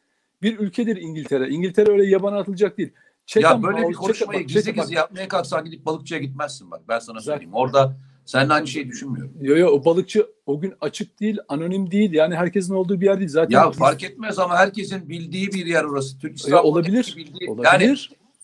bir 0.43 0.59
ülkedir 0.59 0.97
İngiltere. 0.97 1.49
İngiltere 1.49 1.91
öyle 1.91 2.07
yabana 2.07 2.39
atılacak 2.39 2.79
değil. 2.79 2.89
Ya 2.95 2.97
Chatham 3.27 3.63
böyle 3.63 3.89
bir 3.89 3.95
konuşmayı 3.95 4.41
Chatham- 4.41 4.47
gizli 4.47 4.75
gizli 4.75 4.95
yapmaya 4.95 5.29
kalksan 5.29 5.65
gidip 5.65 5.87
balıkçıya 5.87 6.21
gitmezsin 6.21 6.71
bak. 6.71 6.81
Ben 6.89 6.99
sana 6.99 7.21
Zaten- 7.21 7.33
söyleyeyim. 7.33 7.55
Orada 7.55 7.97
seninle 8.25 8.53
aynı 8.53 8.67
şeyi 8.67 8.89
düşünmüyorum. 8.89 9.33
Yo 9.41 9.57
yo 9.57 9.69
o 9.69 9.85
balıkçı 9.85 10.27
o 10.47 10.61
gün 10.61 10.75
açık 10.81 11.21
değil, 11.21 11.39
anonim 11.49 11.91
değil. 11.91 12.13
Yani 12.13 12.35
herkesin 12.35 12.75
olduğu 12.75 13.01
bir 13.01 13.07
yer 13.07 13.19
değil. 13.19 13.29
Zaten 13.31 13.59
Ya 13.59 13.71
biz- 13.71 13.79
fark 13.79 14.05
etmez 14.05 14.39
ama 14.39 14.57
herkesin 14.57 15.09
bildiği 15.09 15.53
bir 15.53 15.67
yer 15.67 15.85
orası. 15.85 16.19
Türk 16.19 16.31
Ya 16.31 16.35
İstanbul'daki 16.35 16.67
olabilir. 16.69 17.15
bildiği- 17.17 17.51
Olabilir. 17.51 17.69
Yani 17.73 17.97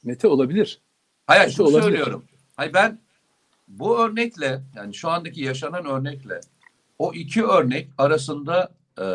Mete 0.05 0.29
olabilir. 0.29 0.81
hayır 1.27 1.41
Mete 1.43 1.53
şunu 1.53 1.67
olabilir. 1.67 1.83
söylüyorum. 1.83 2.25
Hayır 2.57 2.73
ben 2.75 2.99
bu 3.79 3.99
örnekle 4.05 4.61
yani 4.77 4.95
şu 4.95 5.09
andaki 5.11 5.43
yaşanan 5.45 5.87
örnekle 5.87 6.41
o 6.99 7.13
iki 7.15 7.45
örnek 7.45 7.89
arasında 7.99 8.73
e, 8.99 9.07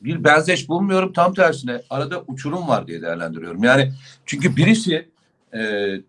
bir 0.00 0.24
benzeş 0.24 0.68
bulmuyorum. 0.68 1.12
Tam 1.12 1.34
tersine 1.34 1.82
arada 1.90 2.22
uçurum 2.26 2.68
var 2.68 2.86
diye 2.86 3.02
değerlendiriyorum. 3.02 3.64
Yani 3.64 3.92
çünkü 4.26 4.56
birisi 4.56 5.08
e, 5.52 5.60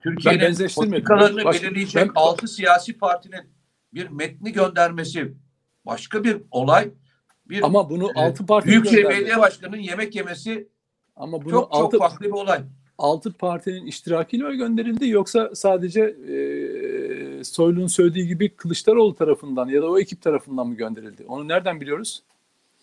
Türkiye'nin 0.04 0.68
politikalarını 0.76 1.44
Baş- 1.46 1.64
belirleyecek 1.64 2.06
ben- 2.08 2.12
altı 2.16 2.48
siyasi 2.48 2.98
partinin 2.98 3.42
bir 3.94 4.10
metni 4.10 4.52
göndermesi 4.52 5.34
başka 5.86 6.24
bir 6.24 6.38
olay. 6.52 6.90
Bir 7.50 7.64
Ama 7.64 7.90
bunu 7.90 8.10
e, 8.10 8.14
altı 8.16 8.46
parti 8.46 8.68
Büyükşehir. 8.68 9.10
Belediye 9.10 9.38
Başkanı'nın 9.38 9.82
yemek 9.82 10.16
yemesi 10.16 10.68
Ama 11.16 11.42
bunu 11.46 11.52
çok 11.52 11.68
altı, 11.72 11.92
çok 11.92 12.02
farklı 12.02 12.26
bir 12.26 12.32
olay. 12.32 12.62
altı 12.98 13.34
partinin 13.34 13.86
iştirakiyle 13.86 14.44
mi 14.44 14.58
gönderildi 14.58 15.08
yoksa 15.10 15.52
sadece 15.56 16.02
e, 16.02 16.36
Soylu'nun 17.48 17.88
söylediği 17.88 18.28
gibi 18.28 18.50
Kılıçdaroğlu 18.50 19.16
tarafından 19.16 19.68
ya 19.68 19.82
da 19.82 19.90
o 19.92 20.00
ekip 20.00 20.22
tarafından 20.22 20.68
mı 20.68 20.76
gönderildi? 20.76 21.26
Onu 21.28 21.48
nereden 21.48 21.82
biliyoruz? 21.82 22.24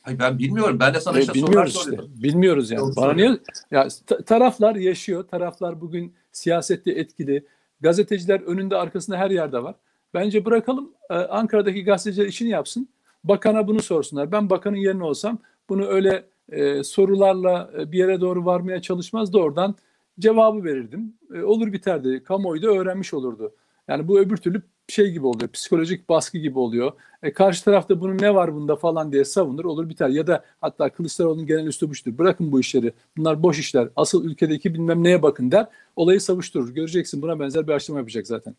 Hayır 0.03 0.19
ben 0.19 0.39
bilmiyorum. 0.39 0.77
Ben 0.81 0.95
de 0.95 1.01
sana 1.01 1.19
E, 1.19 1.21
işte 1.21 1.33
sorular 1.33 1.47
bilmiyoruz 1.49 1.71
işte. 1.73 1.85
soruyorum. 1.85 2.11
Bilmiyoruz 2.23 2.71
yani. 2.71 2.81
Doğru 2.81 2.97
Bana 2.97 3.13
niye 3.13 3.39
ya 3.71 3.89
ta- 4.07 4.23
taraflar 4.23 4.75
yaşıyor. 4.77 5.25
Taraflar 5.29 5.81
bugün 5.81 6.13
siyasette 6.33 6.91
etkili. 6.91 7.45
Gazeteciler 7.81 8.41
önünde 8.41 8.77
arkasında 8.77 9.17
her 9.17 9.31
yerde 9.31 9.63
var. 9.63 9.75
Bence 10.15 10.45
bırakalım 10.45 10.91
e, 11.11 11.15
Ankara'daki 11.15 11.85
gazeteciler 11.85 12.27
işini 12.27 12.49
yapsın. 12.49 12.89
Bakana 13.25 13.67
bunu 13.69 13.83
sorsunlar. 13.83 14.33
Ben 14.33 14.51
bakanın 14.51 14.77
yerine 14.77 15.05
olsam 15.05 15.39
bunu 15.69 15.87
öyle 15.87 16.25
e, 16.53 16.85
sorularla 16.85 17.71
e, 17.79 17.93
bir 17.93 17.99
yere 17.99 18.21
doğru 18.21 18.45
varmaya 18.45 18.83
çalışmaz 18.83 19.33
da 19.33 19.39
oradan 19.39 19.75
cevabı 20.19 20.65
verirdim. 20.65 21.15
E, 21.35 21.43
olur 21.43 21.73
biterdi. 21.73 22.23
Kamuoyu 22.25 22.63
da 22.63 22.67
öğrenmiş 22.69 23.15
olurdu. 23.15 23.53
Yani 23.89 24.09
bu 24.09 24.21
öbür 24.21 24.37
türlü 24.37 24.63
şey 24.89 25.11
gibi 25.11 25.27
oluyor. 25.27 25.51
Psikolojik 25.51 26.09
baskı 26.09 26.39
gibi 26.39 26.59
oluyor. 26.59 26.93
E, 27.23 27.33
karşı 27.33 27.65
tarafta 27.65 28.01
bunun 28.01 28.19
ne 28.19 28.35
var 28.35 28.55
bunda 28.55 28.77
falan 28.77 29.13
diye 29.13 29.25
savunur 29.25 29.65
olur 29.65 29.89
biter. 29.89 30.09
Ya 30.09 30.27
da 30.27 30.45
hatta 30.61 30.89
Kılıçdaroğlu'nun 30.89 31.47
genel 31.47 31.67
üslubu 31.67 31.95
şudur. 31.95 32.19
Bırakın 32.19 32.53
bu 32.53 32.61
işleri. 32.61 32.93
Bunlar 33.17 33.43
boş 33.43 33.59
işler. 33.59 33.89
Asıl 33.97 34.25
ülkedeki 34.25 34.75
bilmem 34.75 35.05
neye 35.05 35.23
bakın 35.23 35.51
der. 35.51 35.67
Olayı 35.97 36.21
savuşturur. 36.21 36.75
Göreceksin 36.75 37.23
buna 37.23 37.41
benzer 37.41 37.67
bir 37.69 37.73
açıklama 37.73 37.99
yapacak 38.01 38.27
zaten. 38.27 38.55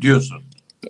Diyorsun. 0.00 0.36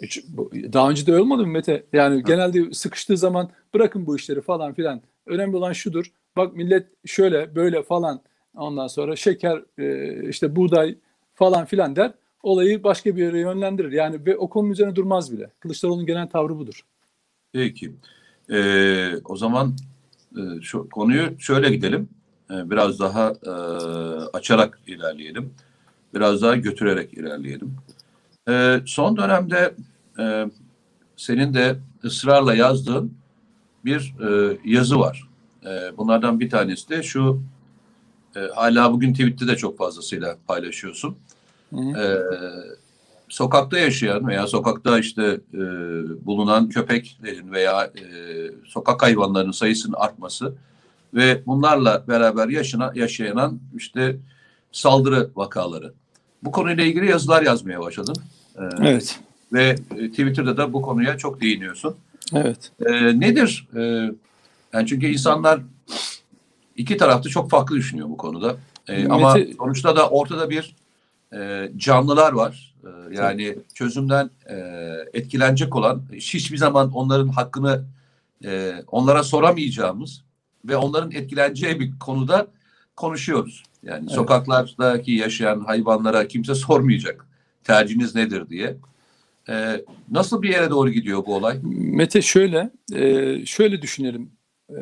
Hiç- 0.02 0.24
bu- 0.28 0.50
Daha 0.72 0.90
önce 0.90 1.06
de 1.06 1.12
öyle 1.12 1.22
olmadı 1.22 1.42
mı 1.46 1.52
Mete? 1.52 1.84
Yani 1.92 2.22
genelde 2.24 2.74
sıkıştığı 2.74 3.16
zaman 3.16 3.50
bırakın 3.74 4.06
bu 4.06 4.16
işleri 4.16 4.40
falan 4.40 4.74
filan. 4.74 5.00
Önemli 5.26 5.56
olan 5.56 5.72
şudur. 5.72 6.12
Bak 6.36 6.56
millet 6.56 6.86
şöyle 7.06 7.54
böyle 7.54 7.82
falan 7.82 8.20
ondan 8.56 8.86
sonra 8.86 9.16
şeker 9.16 9.62
e, 9.78 10.28
işte 10.28 10.56
buğday 10.56 10.98
falan 11.34 11.64
filan 11.64 11.96
der. 11.96 12.12
Olayı 12.46 12.82
başka 12.82 13.16
bir 13.16 13.22
yere 13.22 13.40
yönlendirir. 13.40 13.92
Yani 13.92 14.26
ve 14.26 14.36
o 14.36 14.48
konunun 14.48 14.72
üzerine 14.72 14.96
durmaz 14.96 15.32
bile. 15.32 15.50
Kılıçdaroğlu'nun 15.60 16.06
genel 16.06 16.28
tavrı 16.28 16.58
budur. 16.58 16.80
Peki. 17.52 17.92
Ee, 18.50 19.16
o 19.24 19.36
zaman 19.36 19.76
e, 20.36 20.60
şu 20.62 20.88
konuyu 20.88 21.40
şöyle 21.40 21.70
gidelim. 21.70 22.08
Ee, 22.50 22.70
biraz 22.70 23.00
daha 23.00 23.32
e, 23.46 23.50
açarak 24.32 24.80
ilerleyelim. 24.86 25.54
Biraz 26.14 26.42
daha 26.42 26.56
götürerek 26.56 27.14
ilerleyelim. 27.14 27.76
Ee, 28.48 28.80
son 28.86 29.16
dönemde 29.16 29.74
e, 30.18 30.46
senin 31.16 31.54
de 31.54 31.76
ısrarla 32.04 32.54
yazdığın 32.54 33.14
bir 33.84 34.14
e, 34.28 34.58
yazı 34.64 34.98
var. 34.98 35.28
E, 35.64 35.96
bunlardan 35.96 36.40
bir 36.40 36.50
tanesi 36.50 36.88
de 36.88 37.02
şu 37.02 37.42
e, 38.36 38.40
hala 38.40 38.92
bugün 38.92 39.12
tweette 39.12 39.48
de 39.48 39.56
çok 39.56 39.78
fazlasıyla 39.78 40.36
paylaşıyorsun. 40.46 41.16
Hı 41.70 41.76
hı. 41.76 42.00
Ee, 42.00 42.18
sokakta 43.28 43.78
yaşayan 43.78 44.28
veya 44.28 44.46
sokakta 44.46 44.98
işte 44.98 45.40
e, 45.54 45.60
bulunan 46.26 46.68
köpeklerin 46.68 47.52
veya 47.52 47.84
e, 47.84 48.02
sokak 48.66 49.02
hayvanlarının 49.02 49.52
sayısının 49.52 49.96
artması 49.96 50.54
ve 51.14 51.42
bunlarla 51.46 52.04
beraber 52.08 52.48
yaşına, 52.48 52.92
yaşayan 52.94 53.60
işte 53.76 54.16
saldırı 54.72 55.30
vakaları. 55.36 55.92
Bu 56.42 56.52
konuyla 56.52 56.84
ilgili 56.84 57.10
yazılar 57.10 57.42
yazmaya 57.42 57.80
başladın. 57.80 58.16
Ee, 58.58 58.62
Evet. 58.80 59.20
Ve 59.52 59.76
e, 59.96 60.08
Twitter'da 60.10 60.56
da 60.56 60.72
bu 60.72 60.82
konuya 60.82 61.18
çok 61.18 61.40
değiniyorsun. 61.40 61.96
Evet. 62.34 62.72
Ee, 62.86 63.20
nedir? 63.20 63.68
Ee, 63.76 63.80
yani 64.72 64.86
çünkü 64.86 65.06
insanlar 65.06 65.60
iki 66.76 66.96
tarafta 66.96 67.28
çok 67.28 67.50
farklı 67.50 67.76
düşünüyor 67.76 68.08
bu 68.08 68.16
konuda. 68.16 68.56
Ee, 68.88 69.08
ama 69.08 69.36
sonuçta 69.58 69.96
da 69.96 70.08
ortada 70.08 70.50
bir 70.50 70.74
e, 71.32 71.70
canlılar 71.76 72.32
var. 72.32 72.74
Ee, 72.84 73.14
yani 73.14 73.58
çözümden 73.74 74.30
e, 74.48 74.56
etkilenecek 75.12 75.76
olan, 75.76 76.02
hiçbir 76.12 76.56
zaman 76.56 76.92
onların 76.92 77.28
hakkını 77.28 77.84
e, 78.44 78.72
onlara 78.86 79.22
soramayacağımız 79.22 80.24
ve 80.64 80.76
onların 80.76 81.12
etkileneceği 81.12 81.80
bir 81.80 81.98
konuda 81.98 82.46
konuşuyoruz. 82.96 83.62
Yani 83.82 84.02
Evet. 84.02 84.10
sokaklardaki 84.10 85.12
yaşayan 85.12 85.60
hayvanlara 85.60 86.28
kimse 86.28 86.54
sormayacak 86.54 87.26
tercihiniz 87.64 88.14
nedir 88.14 88.48
diye. 88.48 88.76
Ee, 89.48 89.84
nasıl 90.10 90.42
bir 90.42 90.48
yere 90.48 90.70
doğru 90.70 90.90
gidiyor 90.90 91.26
bu 91.26 91.34
olay? 91.34 91.58
Mete 91.72 92.22
şöyle, 92.22 92.70
e, 92.92 93.46
şöyle 93.46 93.82
düşünelim. 93.82 94.30
E, 94.70 94.76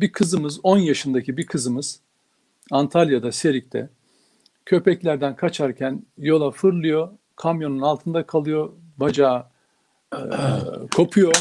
bir 0.00 0.12
kızımız, 0.12 0.60
10 0.62 0.78
yaşındaki 0.78 1.36
bir 1.36 1.46
kızımız 1.46 2.00
Antalya'da, 2.70 3.32
Serik'te 3.32 3.90
köpeklerden 4.66 5.36
kaçarken 5.36 6.02
yola 6.18 6.50
fırlıyor, 6.50 7.08
kamyonun 7.36 7.80
altında 7.80 8.26
kalıyor, 8.26 8.72
bacağı 8.96 9.46
e, 10.12 10.18
kopuyor 10.96 11.34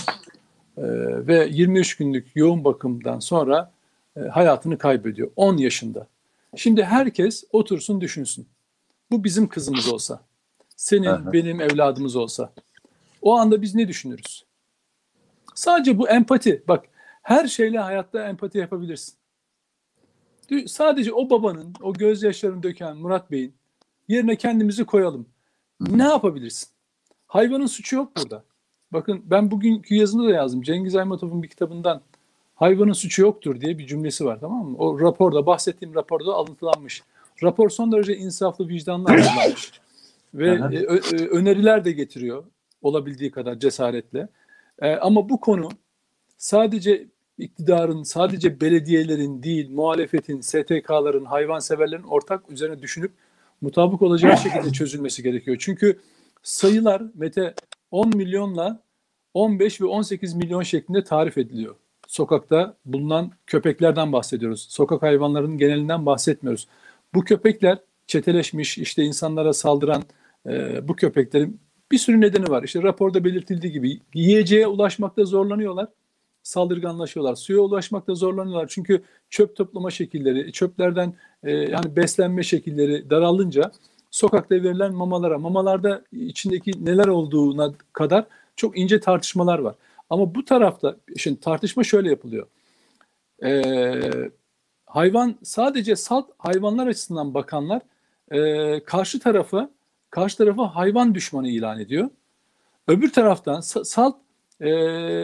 e, 0.77 0.83
ve 1.27 1.47
23 1.51 1.97
günlük 1.97 2.27
yoğun 2.35 2.63
bakımdan 2.63 3.19
sonra 3.19 3.71
e, 4.17 4.19
hayatını 4.19 4.77
kaybediyor. 4.77 5.31
10 5.35 5.57
yaşında. 5.57 6.07
Şimdi 6.55 6.83
herkes 6.83 7.43
otursun 7.51 8.01
düşünsün. 8.01 8.47
Bu 9.11 9.23
bizim 9.23 9.47
kızımız 9.47 9.93
olsa, 9.93 10.21
senin, 10.75 11.05
Aha. 11.05 11.33
benim 11.33 11.61
evladımız 11.61 12.15
olsa. 12.15 12.53
O 13.21 13.37
anda 13.37 13.61
biz 13.61 13.75
ne 13.75 13.87
düşünürüz? 13.87 14.45
Sadece 15.55 15.97
bu 15.97 16.09
empati. 16.09 16.63
Bak 16.67 16.85
her 17.21 17.47
şeyle 17.47 17.79
hayatta 17.79 18.27
empati 18.27 18.57
yapabilirsin. 18.57 19.15
Sadece 20.67 21.13
o 21.13 21.29
babanın, 21.29 21.73
o 21.81 21.93
gözyaşlarını 21.93 22.63
döken 22.63 22.97
Murat 22.97 23.31
Bey'in 23.31 23.53
yerine 24.07 24.35
kendimizi 24.35 24.85
koyalım. 24.85 25.25
Ne 25.79 26.03
yapabilirsin? 26.03 26.69
Hayvanın 27.27 27.65
suçu 27.65 27.95
yok 27.95 28.11
burada. 28.17 28.43
Bakın 28.93 29.21
ben 29.25 29.51
bugünkü 29.51 29.95
yazımda 29.95 30.27
da 30.27 30.31
yazdım. 30.31 30.61
Cengiz 30.61 30.95
Aymatov'un 30.95 31.43
bir 31.43 31.47
kitabından 31.47 32.01
hayvanın 32.55 32.93
suçu 32.93 33.21
yoktur 33.21 33.61
diye 33.61 33.77
bir 33.77 33.87
cümlesi 33.87 34.25
var 34.25 34.39
tamam 34.39 34.69
mı? 34.69 34.77
O 34.77 34.99
raporda 34.99 35.45
bahsettiğim 35.45 35.95
raporda 35.95 36.33
alıntılanmış. 36.33 37.03
Rapor 37.43 37.69
son 37.69 37.91
derece 37.91 38.17
insaflı 38.17 38.67
vicdanlı 38.67 39.09
hazırlanmış. 39.09 39.71
Ve 40.33 40.47
e, 40.47 40.77
ö- 40.77 41.01
ö- 41.15 41.27
öneriler 41.27 41.85
de 41.85 41.91
getiriyor 41.91 42.43
olabildiği 42.81 43.31
kadar 43.31 43.59
cesaretle. 43.59 44.27
E, 44.81 44.95
ama 44.95 45.29
bu 45.29 45.39
konu 45.39 45.69
sadece 46.37 47.07
iktidarın, 47.37 48.03
sadece 48.03 48.61
belediyelerin 48.61 49.43
değil, 49.43 49.69
muhalefetin, 49.69 50.41
STK'ların, 50.41 51.25
hayvanseverlerin 51.25 52.03
ortak 52.03 52.51
üzerine 52.51 52.81
düşünüp 52.81 53.11
mutabık 53.61 54.01
olacağı 54.01 54.37
şekilde 54.37 54.71
çözülmesi 54.71 55.23
gerekiyor. 55.23 55.57
Çünkü 55.59 55.99
sayılar 56.43 57.03
Mete 57.15 57.53
10 57.91 58.15
milyonla 58.15 58.81
15 59.33 59.81
ve 59.81 59.85
18 59.85 60.33
milyon 60.33 60.63
şeklinde 60.63 61.03
tarif 61.03 61.37
ediliyor. 61.37 61.75
Sokakta 62.07 62.75
bulunan 62.85 63.31
köpeklerden 63.47 64.13
bahsediyoruz. 64.13 64.67
Sokak 64.69 65.01
hayvanlarının 65.01 65.57
genelinden 65.57 66.05
bahsetmiyoruz. 66.05 66.67
Bu 67.13 67.23
köpekler 67.23 67.77
çeteleşmiş, 68.07 68.77
işte 68.77 69.03
insanlara 69.03 69.53
saldıran 69.53 70.03
e, 70.45 70.87
bu 70.87 70.95
köpeklerin 70.95 71.59
bir 71.91 71.97
sürü 71.97 72.21
nedeni 72.21 72.49
var. 72.49 72.63
İşte 72.63 72.83
raporda 72.83 73.23
belirtildiği 73.23 73.73
gibi 73.73 73.99
yiyeceğe 74.13 74.67
ulaşmakta 74.67 75.25
zorlanıyorlar 75.25 75.87
saldırganlaşıyorlar. 76.43 77.35
Suya 77.35 77.59
ulaşmakta 77.59 78.15
zorlanıyorlar. 78.15 78.67
Çünkü 78.67 79.01
çöp 79.29 79.55
toplama 79.55 79.91
şekilleri, 79.91 80.51
çöplerden 80.51 81.13
e, 81.43 81.51
yani 81.51 81.95
beslenme 81.95 82.43
şekilleri 82.43 83.09
daralınca 83.09 83.71
sokakta 84.11 84.55
verilen 84.55 84.93
mamalara, 84.93 85.39
mamalarda 85.39 86.01
içindeki 86.11 86.85
neler 86.85 87.07
olduğuna 87.07 87.73
kadar 87.93 88.25
çok 88.55 88.77
ince 88.77 88.99
tartışmalar 88.99 89.59
var. 89.59 89.75
Ama 90.09 90.35
bu 90.35 90.45
tarafta 90.45 90.95
şimdi 91.17 91.39
tartışma 91.39 91.83
şöyle 91.83 92.09
yapılıyor. 92.09 92.47
Ee, 93.43 94.01
hayvan 94.85 95.35
sadece 95.43 95.95
salt 95.95 96.29
hayvanlar 96.37 96.87
açısından 96.87 97.33
bakanlar 97.33 97.81
e, 98.31 98.79
karşı 98.83 99.19
tarafı 99.19 99.69
karşı 100.09 100.37
tarafı 100.37 100.61
hayvan 100.61 101.15
düşmanı 101.15 101.49
ilan 101.49 101.79
ediyor. 101.79 102.09
Öbür 102.87 103.13
taraftan 103.13 103.59
sa- 103.59 103.85
salt 103.85 104.15
e, 104.61 104.69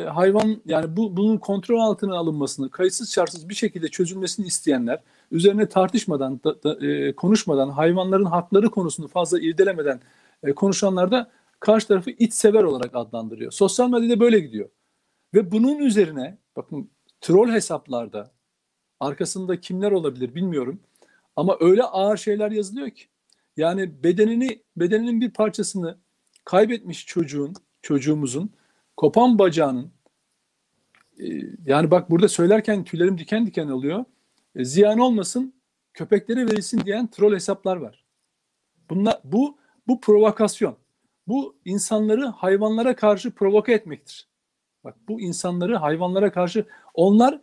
hayvan 0.04 0.62
yani 0.66 0.98
bu 0.98 1.18
bunun 1.18 1.38
kontrol 1.38 1.80
altına 1.80 2.18
alınmasını, 2.18 2.70
kayıtsız 2.70 3.14
şartsız 3.14 3.50
bir 3.50 3.56
şekilde 3.56 3.88
çözülmesini 3.88 4.48
isteyenler, 4.48 5.00
üzerine 5.32 5.70
tartışmadan, 5.70 6.44
da, 6.44 6.64
da, 6.64 6.88
e, 6.88 7.16
konuşmadan, 7.16 7.70
hayvanların 7.70 8.26
hakları 8.26 8.70
konusunu 8.70 9.08
fazla 9.08 9.40
irdelemeden 9.40 10.00
e, 10.44 10.54
konuşanlar 10.54 11.12
da 11.12 11.32
karşı 11.60 11.88
tarafı 11.88 12.12
iç 12.12 12.34
sever 12.34 12.64
olarak 12.64 12.96
adlandırıyor. 12.96 13.52
Sosyal 13.52 13.90
medyada 13.90 14.20
böyle 14.20 14.40
gidiyor. 14.40 14.70
Ve 15.34 15.52
bunun 15.52 15.80
üzerine 15.80 16.38
bakın 16.56 16.90
troll 17.22 17.52
hesaplarda 17.52 18.32
arkasında 19.00 19.60
kimler 19.60 19.92
olabilir 19.92 20.36
bilmiyorum. 20.36 20.80
Ama 21.36 21.58
öyle 21.60 21.84
ağır 21.84 22.18
şeyler 22.18 22.52
yazılıyor 22.52 22.90
ki. 22.90 23.04
Yani 23.58 24.04
bedenini 24.04 24.64
bedeninin 24.78 25.22
bir 25.22 25.32
parçasını 25.32 25.98
kaybetmiş 26.46 27.06
çocuğun, 27.06 27.54
çocuğumuzun 27.82 28.52
kopan 28.98 29.40
bacağının 29.40 29.92
e, 31.20 31.26
yani 31.66 31.92
bak 31.92 32.10
burada 32.10 32.28
söylerken 32.28 32.84
tüylerim 32.84 33.18
diken 33.18 33.46
diken 33.46 33.68
oluyor. 33.68 34.06
E, 34.56 34.66
ziyan 34.66 35.00
olmasın, 35.00 35.54
köpeklere 35.94 36.48
verilsin 36.48 36.82
diyen 36.86 37.08
troll 37.08 37.34
hesaplar 37.34 37.78
var. 37.78 38.06
Bunlar 38.90 39.22
bu 39.24 39.58
bu 39.88 40.02
provokasyon. 40.02 40.78
Bu 41.28 41.56
insanları 41.66 42.26
hayvanlara 42.26 42.96
karşı 42.96 43.32
provoke 43.32 43.74
etmektir. 43.74 44.28
Bak 44.84 44.96
bu 45.08 45.22
insanları 45.22 45.76
hayvanlara 45.76 46.32
karşı 46.32 46.66
onlar 46.94 47.42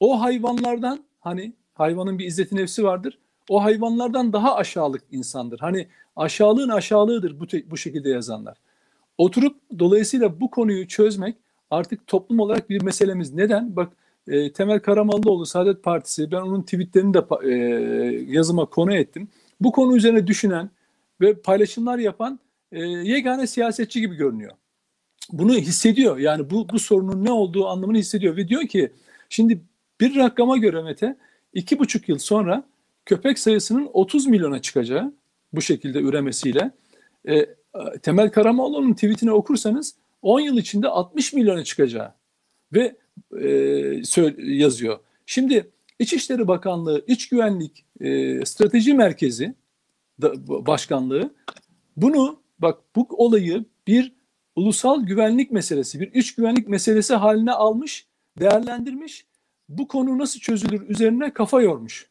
o 0.00 0.20
hayvanlardan 0.20 1.04
hani 1.20 1.52
hayvanın 1.74 2.18
bir 2.18 2.26
izzeti 2.26 2.56
nefsi 2.56 2.84
vardır. 2.84 3.18
O 3.48 3.64
hayvanlardan 3.64 4.32
daha 4.32 4.54
aşağılık 4.54 5.02
insandır. 5.10 5.58
Hani 5.58 5.88
aşağılığın 6.16 6.68
aşağılığıdır 6.68 7.40
bu 7.40 7.44
bu 7.70 7.76
şekilde 7.76 8.10
yazanlar. 8.10 8.58
Oturup 9.22 9.56
dolayısıyla 9.78 10.40
bu 10.40 10.50
konuyu 10.50 10.88
çözmek 10.88 11.36
artık 11.70 12.06
toplum 12.06 12.40
olarak 12.40 12.70
bir 12.70 12.82
meselemiz. 12.82 13.32
Neden? 13.32 13.76
Bak 13.76 13.92
e, 14.28 14.52
Temel 14.52 14.80
Karamollaoğlu 14.80 15.46
Saadet 15.46 15.82
Partisi 15.82 16.30
ben 16.30 16.40
onun 16.40 16.62
tweetlerini 16.62 17.14
de 17.14 17.20
e, 17.44 17.54
yazıma 18.28 18.66
konu 18.66 18.94
ettim. 18.94 19.28
Bu 19.60 19.72
konu 19.72 19.96
üzerine 19.96 20.26
düşünen 20.26 20.70
ve 21.20 21.34
paylaşımlar 21.34 21.98
yapan 21.98 22.40
e, 22.72 22.80
yegane 22.84 23.46
siyasetçi 23.46 24.00
gibi 24.00 24.14
görünüyor. 24.14 24.52
Bunu 25.32 25.54
hissediyor. 25.54 26.18
Yani 26.18 26.50
bu 26.50 26.68
bu 26.68 26.78
sorunun 26.78 27.24
ne 27.24 27.30
olduğu 27.32 27.66
anlamını 27.66 27.98
hissediyor 27.98 28.36
ve 28.36 28.48
diyor 28.48 28.66
ki 28.66 28.92
şimdi 29.28 29.60
bir 30.00 30.16
rakama 30.16 30.56
göre 30.56 30.82
Mete 30.82 31.16
iki 31.52 31.78
buçuk 31.78 32.08
yıl 32.08 32.18
sonra 32.18 32.64
köpek 33.06 33.38
sayısının 33.38 33.90
30 33.92 34.26
milyona 34.26 34.62
çıkacağı 34.62 35.12
bu 35.52 35.62
şekilde 35.62 36.00
üremesiyle 36.00 36.70
e, 37.28 37.46
Temel 38.02 38.30
Karamollaoğlu'nun 38.30 38.94
tweetini 38.94 39.32
okursanız 39.32 39.94
10 40.22 40.40
yıl 40.40 40.58
içinde 40.58 40.88
60 40.88 41.32
milyona 41.32 41.64
çıkacağı 41.64 42.14
ve 42.72 42.96
e, 43.40 43.48
yazıyor. 44.38 44.98
Şimdi 45.26 45.70
İçişleri 45.98 46.48
Bakanlığı 46.48 47.04
İç 47.06 47.28
Güvenlik 47.28 47.84
e, 48.00 48.44
Strateji 48.44 48.94
Merkezi 48.94 49.54
da, 50.22 50.48
Başkanlığı 50.66 51.34
bunu 51.96 52.40
bak 52.58 52.78
bu 52.96 53.06
olayı 53.10 53.64
bir 53.86 54.12
ulusal 54.56 55.02
güvenlik 55.02 55.50
meselesi, 55.50 56.00
bir 56.00 56.12
iç 56.14 56.34
güvenlik 56.34 56.68
meselesi 56.68 57.14
haline 57.14 57.52
almış, 57.52 58.06
değerlendirmiş. 58.38 59.26
Bu 59.68 59.88
konu 59.88 60.18
nasıl 60.18 60.40
çözülür 60.40 60.88
üzerine 60.88 61.32
kafa 61.32 61.62
yormuş. 61.62 62.10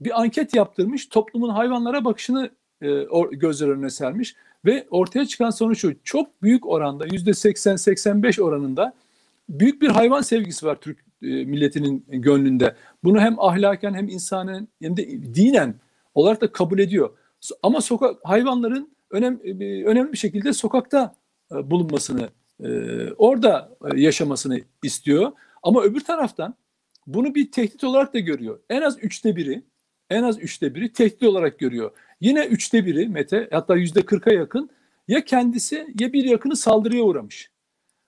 Bir 0.00 0.20
anket 0.20 0.54
yaptırmış, 0.54 1.06
toplumun 1.06 1.48
hayvanlara 1.48 2.04
bakışını 2.04 2.50
e, 2.82 3.04
gözler 3.32 3.68
önüne 3.68 3.90
sermiş 3.90 4.36
ve 4.64 4.86
ortaya 4.90 5.26
çıkan 5.26 5.50
sonuç 5.50 5.78
şu. 5.78 5.94
Çok 6.04 6.42
büyük 6.42 6.66
oranda 6.66 7.06
%80-85 7.06 8.42
oranında 8.42 8.94
büyük 9.48 9.82
bir 9.82 9.88
hayvan 9.88 10.20
sevgisi 10.20 10.66
var 10.66 10.80
Türk 10.80 10.98
e, 11.22 11.26
milletinin 11.26 12.04
gönlünde. 12.08 12.76
Bunu 13.04 13.20
hem 13.20 13.40
ahlaken 13.40 13.94
hem 13.94 14.08
insanen 14.08 14.68
hem 14.82 14.96
de 14.96 15.08
dinen 15.34 15.74
olarak 16.14 16.40
da 16.40 16.52
kabul 16.52 16.78
ediyor. 16.78 17.10
Ama 17.62 17.80
sokak 17.80 18.16
hayvanların 18.24 18.92
önem, 19.10 19.40
e, 19.44 19.84
önemli 19.84 20.12
bir 20.12 20.18
şekilde 20.18 20.52
sokakta 20.52 21.14
e, 21.52 21.70
bulunmasını, 21.70 22.28
orada 23.16 23.76
yaşamasını 23.96 24.60
istiyor. 24.82 25.32
Ama 25.62 25.82
öbür 25.82 26.00
taraftan 26.00 26.54
bunu 27.06 27.34
bir 27.34 27.50
tehdit 27.50 27.84
olarak 27.84 28.14
da 28.14 28.18
görüyor. 28.18 28.60
En 28.70 28.82
az 28.82 28.98
üçte 29.02 29.36
biri, 29.36 29.62
en 30.12 30.22
az 30.22 30.38
üçte 30.38 30.74
biri 30.74 30.92
tehdit 30.92 31.22
olarak 31.22 31.58
görüyor. 31.58 31.90
Yine 32.20 32.46
üçte 32.46 32.86
biri 32.86 33.08
Mete, 33.08 33.48
hatta 33.50 33.76
yüzde 33.76 34.02
kırka 34.02 34.32
yakın 34.32 34.70
ya 35.08 35.24
kendisi 35.24 35.86
ya 36.00 36.12
bir 36.12 36.24
yakını 36.24 36.56
saldırıya 36.56 37.02
uğramış. 37.02 37.50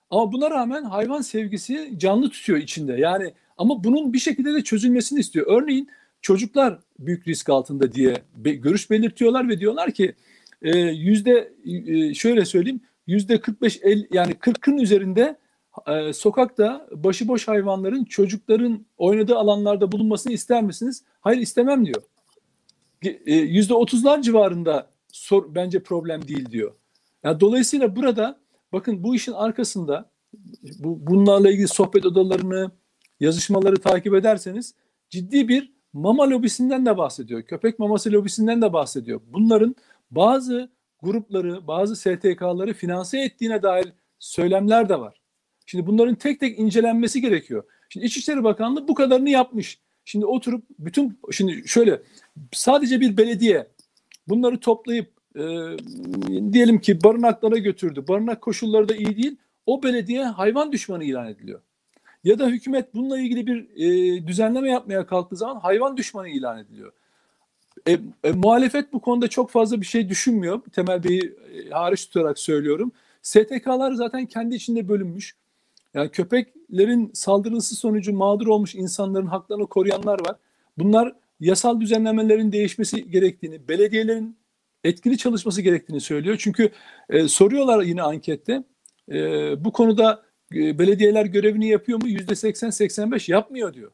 Ama 0.09 0.31
buna 0.31 0.51
rağmen 0.51 0.83
hayvan 0.83 1.21
sevgisi 1.21 1.93
canlı 1.97 2.29
tutuyor 2.29 2.59
içinde. 2.59 2.93
Yani 2.93 3.33
ama 3.57 3.83
bunun 3.83 4.13
bir 4.13 4.19
şekilde 4.19 4.53
de 4.53 4.63
çözülmesini 4.63 5.19
istiyor. 5.19 5.45
Örneğin 5.61 5.89
çocuklar 6.21 6.79
büyük 6.99 7.27
risk 7.27 7.49
altında 7.49 7.91
diye 7.91 8.15
be- 8.35 8.55
görüş 8.55 8.89
belirtiyorlar 8.91 9.49
ve 9.49 9.59
diyorlar 9.59 9.91
ki 9.91 10.15
e, 10.61 10.77
yüzde 10.79 11.53
e, 11.65 12.13
şöyle 12.13 12.45
söyleyeyim 12.45 12.81
yüzde 13.07 13.41
45 13.41 13.79
el, 13.83 14.07
yani 14.11 14.31
40'ın 14.31 14.77
üzerinde 14.77 15.35
e, 15.87 16.13
sokakta 16.13 16.87
başıboş 16.91 17.47
hayvanların 17.47 18.03
çocukların 18.03 18.85
oynadığı 18.97 19.37
alanlarda 19.37 19.91
bulunmasını 19.91 20.33
ister 20.33 20.63
misiniz? 20.63 21.03
Hayır 21.21 21.41
istemem 21.41 21.85
diyor. 21.85 22.03
e, 23.25 23.35
yüzde 23.35 23.73
otuzlar 23.73 24.21
civarında 24.21 24.89
sor, 25.11 25.55
bence 25.55 25.83
problem 25.83 26.27
değil 26.27 26.51
diyor. 26.51 26.73
Yani 27.23 27.39
dolayısıyla 27.39 27.95
burada 27.95 28.39
bakın 28.73 29.03
bu 29.03 29.15
işin 29.15 29.31
arkasında 29.31 30.09
bu, 30.79 31.07
bunlarla 31.07 31.51
ilgili 31.51 31.67
sohbet 31.67 32.05
odalarını, 32.05 32.71
yazışmaları 33.19 33.75
takip 33.75 34.15
ederseniz 34.15 34.73
ciddi 35.09 35.47
bir 35.47 35.73
mama 35.93 36.29
lobisinden 36.29 36.85
de 36.85 36.97
bahsediyor. 36.97 37.41
Köpek 37.41 37.79
maması 37.79 38.11
lobisinden 38.11 38.61
de 38.61 38.73
bahsediyor. 38.73 39.21
Bunların 39.33 39.75
bazı 40.11 40.69
grupları, 41.01 41.67
bazı 41.67 41.95
STK'ları 41.95 42.73
finanse 42.73 43.19
ettiğine 43.19 43.63
dair 43.63 43.93
söylemler 44.19 44.89
de 44.89 44.99
var. 44.99 45.24
Şimdi 45.65 45.87
bunların 45.87 46.15
tek 46.15 46.39
tek 46.39 46.59
incelenmesi 46.59 47.21
gerekiyor. 47.21 47.63
Şimdi 47.89 48.05
İçişleri 48.05 48.43
Bakanlığı 48.43 48.87
bu 48.87 48.93
kadarını 48.93 49.29
yapmış. 49.29 49.79
Şimdi 50.05 50.25
oturup 50.25 50.63
bütün 50.79 51.19
şimdi 51.31 51.67
şöyle 51.67 52.01
sadece 52.51 53.01
bir 53.01 53.17
belediye 53.17 53.67
bunları 54.27 54.59
toplayıp 54.59 55.11
e, 55.35 55.43
diyelim 56.53 56.79
ki 56.79 57.03
barınaklara 57.03 57.57
götürdü. 57.57 58.05
Barınak 58.07 58.41
koşulları 58.41 58.89
da 58.89 58.95
iyi 58.95 59.17
değil. 59.17 59.37
O 59.65 59.83
belediye 59.83 60.23
hayvan 60.23 60.71
düşmanı 60.71 61.03
ilan 61.03 61.27
ediliyor. 61.27 61.61
Ya 62.23 62.39
da 62.39 62.47
hükümet 62.47 62.93
bununla 62.93 63.19
ilgili 63.19 63.47
bir 63.47 63.69
e, 63.75 64.27
düzenleme 64.27 64.69
yapmaya 64.69 65.05
kalktığı 65.07 65.35
zaman 65.35 65.59
hayvan 65.59 65.97
düşmanı 65.97 66.29
ilan 66.29 66.59
ediliyor. 66.59 66.91
E, 67.87 67.97
e, 68.23 68.31
muhalefet 68.31 68.93
bu 68.93 68.99
konuda 68.99 69.27
çok 69.27 69.49
fazla 69.49 69.81
bir 69.81 69.85
şey 69.85 70.09
düşünmüyor. 70.09 70.61
Temel 70.71 71.03
Bey'i 71.03 71.35
e, 71.53 71.69
hariç 71.69 72.05
tutarak 72.05 72.39
söylüyorum. 72.39 72.91
STK'lar 73.21 73.91
zaten 73.91 74.25
kendi 74.25 74.55
içinde 74.55 74.87
bölünmüş. 74.87 75.35
Yani 75.95 76.11
köpeklerin 76.11 77.11
saldırısı 77.13 77.75
sonucu 77.75 78.13
mağdur 78.13 78.47
olmuş 78.47 78.75
insanların 78.75 79.25
haklarını 79.25 79.67
koruyanlar 79.67 80.19
var. 80.27 80.35
Bunlar 80.77 81.15
yasal 81.39 81.81
düzenlemelerin 81.81 82.51
değişmesi 82.51 83.11
gerektiğini, 83.11 83.67
belediyelerin 83.67 84.37
etkili 84.83 85.17
çalışması 85.17 85.61
gerektiğini 85.61 86.01
söylüyor. 86.01 86.37
Çünkü 86.39 86.71
e, 87.09 87.27
soruyorlar 87.27 87.83
yine 87.83 88.01
ankette. 88.01 88.63
E, 89.11 89.19
bu 89.65 89.71
konuda 89.71 90.23
e, 90.55 90.79
belediyeler 90.79 91.25
görevini 91.25 91.67
yapıyor 91.67 92.01
mu? 92.01 92.07
Yüzde 92.07 92.33
80-85 92.33 93.31
yapmıyor 93.31 93.73
diyor. 93.73 93.91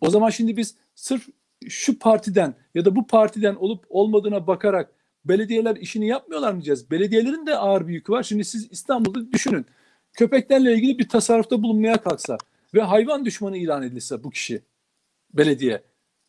O 0.00 0.10
zaman 0.10 0.30
şimdi 0.30 0.56
biz 0.56 0.76
sırf 0.94 1.28
şu 1.68 1.98
partiden 1.98 2.54
ya 2.74 2.84
da 2.84 2.96
bu 2.96 3.06
partiden 3.06 3.54
olup 3.54 3.84
olmadığına 3.88 4.46
bakarak 4.46 4.92
belediyeler 5.24 5.76
işini 5.76 6.08
yapmıyorlar 6.08 6.52
mı 6.52 6.56
diyeceğiz? 6.56 6.90
Belediyelerin 6.90 7.46
de 7.46 7.56
ağır 7.56 7.88
bir 7.88 7.92
yükü 7.92 8.12
var. 8.12 8.22
Şimdi 8.22 8.44
siz 8.44 8.72
İstanbul'da 8.72 9.32
düşünün. 9.32 9.66
Köpeklerle 10.12 10.74
ilgili 10.74 10.98
bir 10.98 11.08
tasarrufta 11.08 11.62
bulunmaya 11.62 11.96
kalksa 11.96 12.38
ve 12.74 12.82
hayvan 12.82 13.24
düşmanı 13.24 13.56
ilan 13.56 13.82
edilse 13.82 14.24
bu 14.24 14.30
kişi 14.30 14.62
belediye 15.34 15.82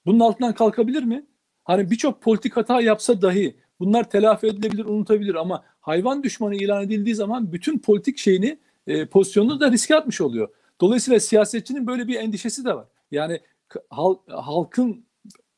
bunun 0.06 0.19
altından 0.19 0.54
kalkabilir 0.54 1.04
mi? 1.04 1.26
Hani 1.63 1.91
birçok 1.91 2.22
politik 2.22 2.58
hata 2.58 2.82
yapsa 2.82 3.22
dahi 3.22 3.56
bunlar 3.80 4.10
telafi 4.10 4.48
edilebilir, 4.48 4.86
unutabilir 4.86 5.36
ama 5.36 5.63
hayvan 5.82 6.24
düşmanı 6.24 6.56
ilan 6.56 6.84
edildiği 6.84 7.15
zaman 7.15 7.54
bütün 7.54 7.80
politik 7.80 8.17
şeyini, 8.17 8.60
e, 8.88 9.06
pozisyonunu 9.06 9.60
da 9.60 9.72
riske 9.72 9.96
atmış 9.96 10.22
oluyor. 10.22 10.50
Dolayısıyla 10.82 11.19
siyasetçinin 11.19 11.88
böyle 11.88 12.08
bir 12.08 12.15
endişesi 12.15 12.65
de 12.65 12.76
var. 12.76 12.88
Yani 13.12 13.39
halk, 13.89 14.19
halkın 14.28 15.06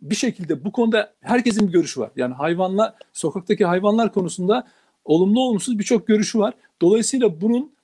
bir 0.02 0.16
şekilde 0.16 0.66
bu 0.66 0.72
konuda 0.72 1.14
herkesin 1.22 1.68
bir 1.68 1.74
görüşü 1.74 2.02
var. 2.02 2.12
Yani 2.16 2.34
hayvanlar, 2.34 2.94
sokaktaki 3.14 3.66
hayvanlar 3.66 4.14
konusunda 4.14 4.68
olumlu 5.06 5.42
olumsuz 5.42 5.80
birçok 5.80 6.08
görüşü 6.08 6.40
var. 6.40 6.54
Dolayısıyla 6.82 7.42
bunun 7.42 7.75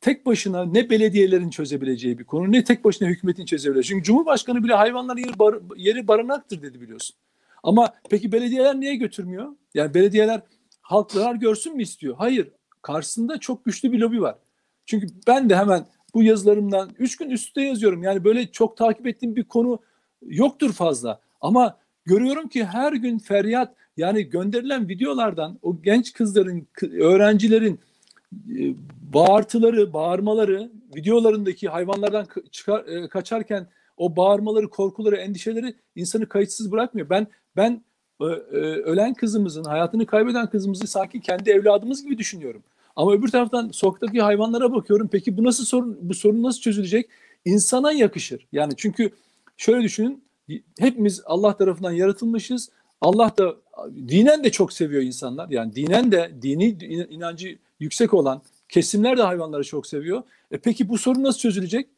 tek 0.00 0.26
başına 0.26 0.64
ne 0.64 0.90
belediyelerin 0.90 1.50
çözebileceği 1.50 2.18
bir 2.18 2.24
konu 2.24 2.52
ne 2.52 2.64
tek 2.64 2.84
başına 2.84 3.08
hükümetin 3.08 3.44
çözebileceği. 3.44 3.88
Çünkü 3.88 4.04
Cumhurbaşkanı 4.04 4.64
bile 4.64 4.74
hayvanların 4.74 5.18
yeri, 5.18 5.38
bar, 5.38 5.58
yeri 5.76 6.08
barınaktır 6.08 6.62
dedi 6.62 6.80
biliyorsun. 6.80 7.16
Ama 7.62 7.94
peki 8.10 8.32
belediyeler 8.32 8.80
niye 8.80 8.94
götürmüyor? 8.96 9.56
Yani 9.74 9.94
belediyeler 9.94 10.40
halk 10.80 11.10
zarar 11.10 11.34
görsün 11.34 11.76
mü 11.76 11.82
istiyor? 11.82 12.14
Hayır. 12.18 12.48
Karşısında 12.82 13.38
çok 13.38 13.64
güçlü 13.64 13.92
bir 13.92 13.98
lobi 13.98 14.20
var. 14.20 14.38
Çünkü 14.86 15.06
ben 15.26 15.50
de 15.50 15.56
hemen 15.56 15.86
bu 16.14 16.22
yazılarımdan 16.22 16.90
üç 16.98 17.16
gün 17.16 17.30
üstte 17.30 17.62
yazıyorum. 17.62 18.02
Yani 18.02 18.24
böyle 18.24 18.52
çok 18.52 18.76
takip 18.76 19.06
ettiğim 19.06 19.36
bir 19.36 19.44
konu 19.44 19.78
yoktur 20.22 20.72
fazla. 20.72 21.20
Ama 21.40 21.78
görüyorum 22.04 22.48
ki 22.48 22.64
her 22.64 22.92
gün 22.92 23.18
feryat 23.18 23.74
yani 23.96 24.22
gönderilen 24.22 24.88
videolardan 24.88 25.58
o 25.62 25.82
genç 25.82 26.12
kızların, 26.12 26.68
öğrencilerin 26.82 27.80
bağırtıları, 29.14 29.92
bağırmaları, 29.92 30.70
videolarındaki 30.96 31.68
hayvanlardan 31.68 32.26
çıkar, 32.50 32.86
e, 32.86 33.08
kaçarken 33.08 33.66
o 33.96 34.16
bağırmaları, 34.16 34.68
korkuları, 34.68 35.16
endişeleri 35.16 35.74
insanı 35.96 36.28
kayıtsız 36.28 36.72
bırakmıyor. 36.72 37.10
Ben 37.10 37.26
ben 37.56 37.84
e, 38.20 38.24
ölen 38.24 39.14
kızımızın, 39.14 39.64
hayatını 39.64 40.06
kaybeden 40.06 40.50
kızımızı 40.50 40.86
sanki 40.86 41.20
kendi 41.20 41.50
evladımız 41.50 42.02
gibi 42.02 42.18
düşünüyorum. 42.18 42.62
Ama 42.96 43.12
öbür 43.12 43.28
taraftan 43.28 43.68
sokaktaki 43.68 44.22
hayvanlara 44.22 44.72
bakıyorum. 44.72 45.08
Peki 45.12 45.36
bu 45.36 45.44
nasıl 45.44 45.64
sorun 45.64 45.98
bu 46.02 46.14
sorun 46.14 46.42
nasıl 46.42 46.60
çözülecek? 46.60 47.08
İnsana 47.44 47.92
yakışır. 47.92 48.46
Yani 48.52 48.72
çünkü 48.76 49.10
şöyle 49.56 49.82
düşünün. 49.82 50.24
Hepimiz 50.78 51.22
Allah 51.26 51.56
tarafından 51.56 51.92
yaratılmışız. 51.92 52.70
Allah 53.00 53.32
da 53.38 53.56
dinen 54.08 54.44
de 54.44 54.50
çok 54.50 54.72
seviyor 54.72 55.02
insanlar. 55.02 55.48
Yani 55.48 55.74
dinen 55.74 56.12
de 56.12 56.30
dini 56.42 56.68
inancı 57.10 57.58
yüksek 57.80 58.14
olan 58.14 58.42
kesimler 58.68 59.18
de 59.18 59.22
hayvanları 59.22 59.64
çok 59.64 59.86
seviyor. 59.86 60.22
E 60.50 60.58
peki 60.58 60.88
bu 60.88 60.98
sorun 60.98 61.22
nasıl 61.22 61.38
çözülecek? 61.38 61.88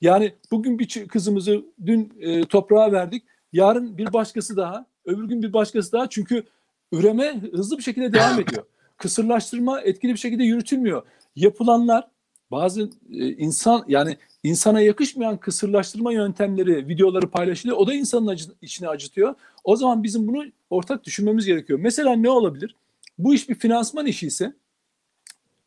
Yani 0.00 0.34
bugün 0.50 0.78
bir 0.78 1.08
kızımızı 1.08 1.64
dün 1.86 2.12
e, 2.20 2.44
toprağa 2.44 2.92
verdik. 2.92 3.22
Yarın 3.52 3.98
bir 3.98 4.12
başkası 4.12 4.56
daha, 4.56 4.86
öbür 5.04 5.24
gün 5.24 5.42
bir 5.42 5.52
başkası 5.52 5.92
daha. 5.92 6.08
Çünkü 6.08 6.44
üreme 6.92 7.40
hızlı 7.52 7.78
bir 7.78 7.82
şekilde 7.82 8.12
devam 8.12 8.40
ediyor. 8.40 8.64
Kısırlaştırma 8.96 9.80
etkili 9.80 10.12
bir 10.12 10.18
şekilde 10.18 10.44
yürütülmüyor. 10.44 11.02
Yapılanlar 11.36 12.08
bazı 12.50 12.90
e, 13.12 13.28
insan 13.28 13.84
yani 13.88 14.16
insana 14.42 14.80
yakışmayan 14.80 15.36
kısırlaştırma 15.36 16.12
yöntemleri, 16.12 16.88
videoları 16.88 17.30
paylaşılıyor. 17.30 17.76
O 17.76 17.86
da 17.86 17.94
insanın 17.94 18.26
acı, 18.26 18.44
içine 18.62 18.88
acıtıyor. 18.88 19.34
O 19.64 19.76
zaman 19.76 20.02
bizim 20.02 20.28
bunu 20.28 20.44
ortak 20.70 21.04
düşünmemiz 21.04 21.46
gerekiyor. 21.46 21.78
Mesela 21.82 22.16
ne 22.16 22.30
olabilir? 22.30 22.76
Bu 23.18 23.34
iş 23.34 23.48
bir 23.48 23.54
finansman 23.54 24.06
işi 24.06 24.26
ise 24.26 24.52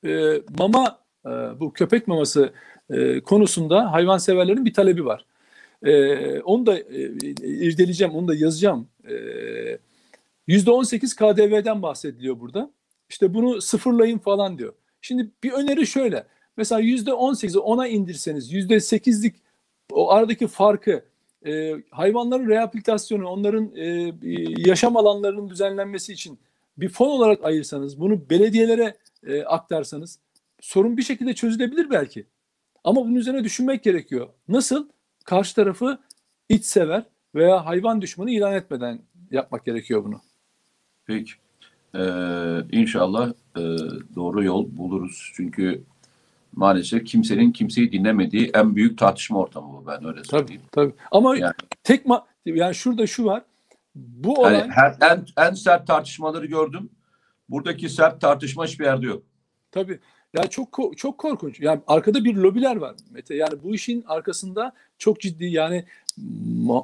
e, 0.05 0.41
mama 0.59 0.99
e, 1.25 1.29
bu 1.29 1.73
köpek 1.73 2.07
maması 2.07 2.53
e, 2.89 3.21
konusunda 3.21 3.91
hayvanseverlerin 3.91 4.65
bir 4.65 4.73
talebi 4.73 5.05
var. 5.05 5.25
E, 5.83 6.39
onu 6.39 6.65
da 6.65 6.79
e, 6.79 7.11
irdeleyeceğim, 7.41 8.13
onu 8.13 8.27
da 8.27 8.35
yazacağım. 8.35 8.87
On 10.67 10.83
sekiz 10.83 11.15
KDV'den 11.15 11.81
bahsediliyor 11.81 12.39
burada. 12.39 12.71
İşte 13.09 13.33
bunu 13.33 13.61
sıfırlayın 13.61 14.17
falan 14.17 14.57
diyor. 14.57 14.73
Şimdi 15.01 15.29
bir 15.43 15.51
öneri 15.51 15.87
şöyle. 15.87 16.25
Mesela 16.57 16.81
yüzde 16.81 17.13
on 17.13 17.33
sekizi 17.33 17.59
ona 17.59 17.87
indirseniz 17.87 18.53
yüzde 18.53 18.79
sekizlik 18.79 19.35
o 19.91 20.11
aradaki 20.11 20.47
farkı 20.47 21.03
e, 21.45 21.73
hayvanların 21.91 22.49
rehabilitasyonu, 22.49 23.27
onların 23.27 23.75
e, 23.75 24.13
yaşam 24.57 24.97
alanlarının 24.97 25.49
düzenlenmesi 25.49 26.13
için 26.13 26.39
bir 26.77 26.89
fon 26.89 27.07
olarak 27.07 27.45
ayırsanız, 27.45 27.99
bunu 27.99 28.29
belediyelere 28.29 28.95
e, 29.27 29.43
aktarsanız 29.43 30.19
sorun 30.59 30.97
bir 30.97 31.03
şekilde 31.03 31.33
çözülebilir 31.33 31.89
belki. 31.89 32.25
Ama 32.83 33.01
bunun 33.05 33.15
üzerine 33.15 33.43
düşünmek 33.43 33.83
gerekiyor. 33.83 34.27
Nasıl? 34.47 34.87
Karşı 35.25 35.55
tarafı 35.55 35.99
iç 36.49 36.65
sever 36.65 37.03
veya 37.35 37.65
hayvan 37.65 38.01
düşmanı 38.01 38.31
ilan 38.31 38.53
etmeden 38.53 38.99
yapmak 39.31 39.65
gerekiyor 39.65 40.03
bunu. 40.03 40.21
Peki. 41.05 41.31
Ee, 41.95 42.01
inşallah 42.71 43.29
e, 43.57 43.61
doğru 44.15 44.43
yol 44.43 44.77
buluruz. 44.77 45.31
Çünkü 45.35 45.83
maalesef 46.51 47.05
kimsenin 47.05 47.51
kimseyi 47.51 47.91
dinlemediği 47.91 48.51
en 48.53 48.75
büyük 48.75 48.97
tartışma 48.97 49.39
ortamı 49.39 49.73
bu 49.73 49.87
ben 49.87 50.05
öyle 50.05 50.23
söyleyeyim. 50.23 50.61
Tabii 50.71 50.91
tabii. 50.91 51.01
Ama 51.11 51.37
yani, 51.37 51.53
tek 51.83 52.05
ma 52.05 52.25
yani 52.45 52.75
şurada 52.75 53.07
şu 53.07 53.25
var. 53.25 53.43
Bu 53.95 54.33
olay 54.33 54.53
yani 54.53 54.71
her, 54.71 54.95
en, 55.01 55.25
en 55.37 55.53
sert 55.53 55.87
tartışmaları 55.87 56.45
gördüm. 56.45 56.89
Buradaki 57.51 57.89
sert 57.89 58.21
tartışma 58.21 58.65
hiçbir 58.65 58.85
yerde 58.85 59.05
yok. 59.05 59.23
Tabii. 59.71 59.99
Ya 60.33 60.43
çok 60.43 60.79
çok 60.97 61.17
korkunç. 61.17 61.59
Yani 61.59 61.81
arkada 61.87 62.23
bir 62.23 62.35
lobiler 62.35 62.75
var 62.75 62.95
Mete. 63.11 63.35
Yani 63.35 63.63
bu 63.63 63.75
işin 63.75 64.03
arkasında 64.07 64.73
çok 64.97 65.19
ciddi 65.19 65.45
yani 65.45 65.85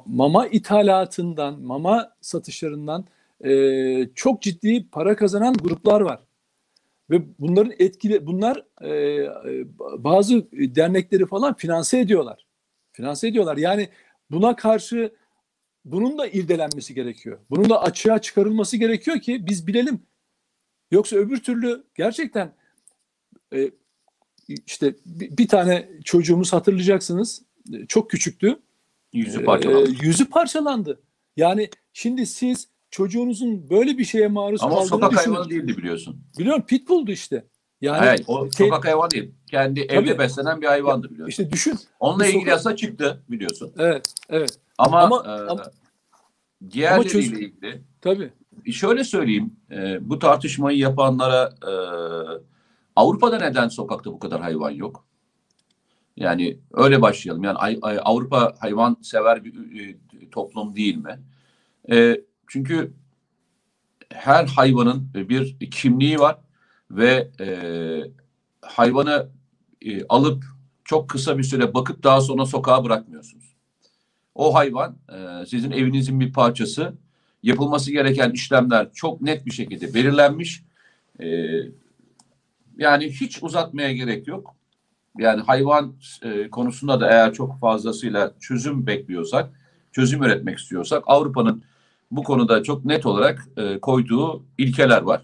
mama 0.06 0.46
ithalatından, 0.46 1.60
mama 1.62 2.12
satışlarından 2.20 3.04
e, 3.44 4.08
çok 4.14 4.42
ciddi 4.42 4.88
para 4.92 5.16
kazanan 5.16 5.54
gruplar 5.54 6.00
var. 6.00 6.20
Ve 7.10 7.22
bunların 7.38 7.72
etkili 7.78 8.26
bunlar 8.26 8.64
e, 8.80 8.90
e 8.90 9.66
bazı 9.78 10.46
dernekleri 10.52 11.26
falan 11.26 11.54
finanse 11.54 11.98
ediyorlar. 11.98 12.46
Finanse 12.92 13.28
ediyorlar. 13.28 13.56
Yani 13.56 13.88
buna 14.30 14.56
karşı 14.56 15.12
bunun 15.84 16.18
da 16.18 16.26
irdelenmesi 16.26 16.94
gerekiyor. 16.94 17.38
Bunun 17.50 17.70
da 17.70 17.82
açığa 17.82 18.18
çıkarılması 18.18 18.76
gerekiyor 18.76 19.20
ki 19.20 19.46
biz 19.46 19.66
bilelim. 19.66 20.00
Yoksa 20.90 21.16
öbür 21.16 21.42
türlü 21.42 21.84
gerçekten 21.94 22.54
e, 23.54 23.70
işte 24.66 24.94
bir, 25.06 25.36
bir 25.36 25.48
tane 25.48 25.88
çocuğumuz 26.04 26.52
hatırlayacaksınız. 26.52 27.42
E, 27.72 27.86
çok 27.86 28.10
küçüktü. 28.10 28.58
Yüzü 29.12 29.40
e, 29.40 29.44
parçalandı. 29.44 29.90
E, 29.90 30.06
yüzü 30.06 30.30
parçalandı. 30.30 31.00
Yani 31.36 31.70
şimdi 31.92 32.26
siz 32.26 32.68
çocuğunuzun 32.90 33.70
böyle 33.70 33.98
bir 33.98 34.04
şeye 34.04 34.28
maruz 34.28 34.62
Ama 34.62 34.74
kaldığını 34.74 34.88
sokak 34.88 35.10
düşünün. 35.12 35.34
hayvanı 35.34 35.50
değildi 35.50 35.76
biliyorsun. 35.76 36.20
Biliyorum 36.38 36.62
pitbull'du 36.66 37.10
işte. 37.10 37.44
Yani 37.80 37.98
Hayır, 37.98 38.24
o 38.26 38.48
te- 38.48 38.64
sokak 38.64 38.84
hayvanı 38.86 39.10
değil. 39.10 39.30
Kendi 39.50 39.80
evde 39.80 39.94
Tabii. 40.10 40.18
beslenen 40.18 40.60
bir 40.60 40.66
hayvandı 40.66 41.10
biliyorsun. 41.10 41.30
işte 41.30 41.50
düşün. 41.50 41.78
Onunla 42.00 42.26
ilgili 42.26 42.40
sokak- 42.40 42.50
yasa 42.52 42.76
çıktı 42.76 43.22
biliyorsun. 43.28 43.72
Evet, 43.78 44.14
evet. 44.28 44.58
Ama, 44.78 45.00
Ama- 45.00 45.16
e, 45.26 45.28
ama- 45.50 45.70
diğerleriyle 46.70 47.08
çöz- 47.12 47.24
ilgili 47.32 47.82
Tabii. 48.00 48.32
Şöyle 48.72 49.04
söyleyeyim. 49.04 49.56
e, 49.70 50.08
bu 50.10 50.18
tartışmayı 50.18 50.78
yapanlara 50.78 51.54
e, 51.62 51.72
Avrupa'da 52.96 53.38
neden 53.38 53.68
sokakta 53.68 54.12
bu 54.12 54.18
kadar 54.18 54.40
hayvan 54.40 54.70
yok? 54.70 55.04
Yani 56.16 56.58
öyle 56.72 57.02
başlayalım. 57.02 57.44
Yani 57.44 57.58
Ay- 57.58 57.78
Ay- 57.82 58.00
Avrupa 58.04 58.54
hayvan 58.58 58.96
sever 59.02 59.44
bir 59.44 59.80
e, 59.80 59.96
toplum 60.30 60.76
değil 60.76 60.96
mi? 60.96 61.20
E, 61.90 62.20
çünkü 62.46 62.92
her 64.12 64.46
hayvanın 64.46 65.10
bir 65.14 65.70
kimliği 65.70 66.18
var 66.18 66.38
ve 66.90 67.30
e, 67.40 67.48
hayvanı 68.62 69.28
e, 69.82 70.06
alıp 70.08 70.44
çok 70.84 71.10
kısa 71.10 71.38
bir 71.38 71.42
süre 71.42 71.74
bakıp 71.74 72.02
daha 72.02 72.20
sonra 72.20 72.46
sokağa 72.46 72.84
bırakmıyorsunuz. 72.84 73.54
O 74.34 74.54
hayvan 74.54 74.96
e, 75.12 75.46
sizin 75.46 75.70
evinizin 75.70 76.20
bir 76.20 76.32
parçası. 76.32 76.94
Yapılması 77.42 77.92
gereken 77.92 78.30
işlemler 78.30 78.92
çok 78.92 79.20
net 79.22 79.46
bir 79.46 79.50
şekilde 79.50 79.94
belirlenmiş. 79.94 80.62
E, 81.20 81.26
yani 82.78 83.10
hiç 83.10 83.42
uzatmaya 83.42 83.92
gerek 83.92 84.28
yok. 84.28 84.54
Yani 85.18 85.42
hayvan 85.42 85.94
e, 86.22 86.50
konusunda 86.50 87.00
da 87.00 87.10
eğer 87.10 87.32
çok 87.32 87.60
fazlasıyla 87.60 88.34
çözüm 88.40 88.86
bekliyorsak, 88.86 89.50
çözüm 89.92 90.22
üretmek 90.22 90.58
istiyorsak 90.58 91.02
Avrupa'nın 91.06 91.62
bu 92.10 92.22
konuda 92.22 92.62
çok 92.62 92.84
net 92.84 93.06
olarak 93.06 93.48
e, 93.56 93.78
koyduğu 93.78 94.44
ilkeler 94.58 95.02
var. 95.02 95.22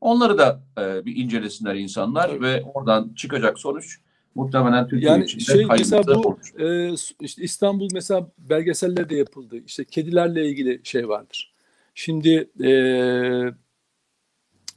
Onları 0.00 0.38
da 0.38 0.62
e, 0.78 1.04
bir 1.04 1.16
incelesinler 1.16 1.74
insanlar 1.74 2.40
ve 2.40 2.62
oradan 2.74 3.12
çıkacak 3.16 3.58
sonuç 3.58 3.98
muhtemelen 4.34 4.88
Türkiye 4.88 5.10
Yani 5.10 5.24
için 5.24 5.38
de 5.38 5.44
şey 5.44 5.66
mesela 5.66 6.02
bu 6.06 6.28
olur. 6.28 6.60
e, 6.60 6.94
işte 7.20 7.42
İstanbul 7.42 7.88
mesela 7.92 8.30
belgeseller 8.38 9.10
de 9.10 9.16
yapıldı. 9.16 9.56
İşte 9.66 9.84
kedilerle 9.84 10.48
ilgili 10.48 10.80
şey 10.84 11.08
vardır. 11.08 11.53
Şimdi 11.94 12.50
e, 12.64 12.70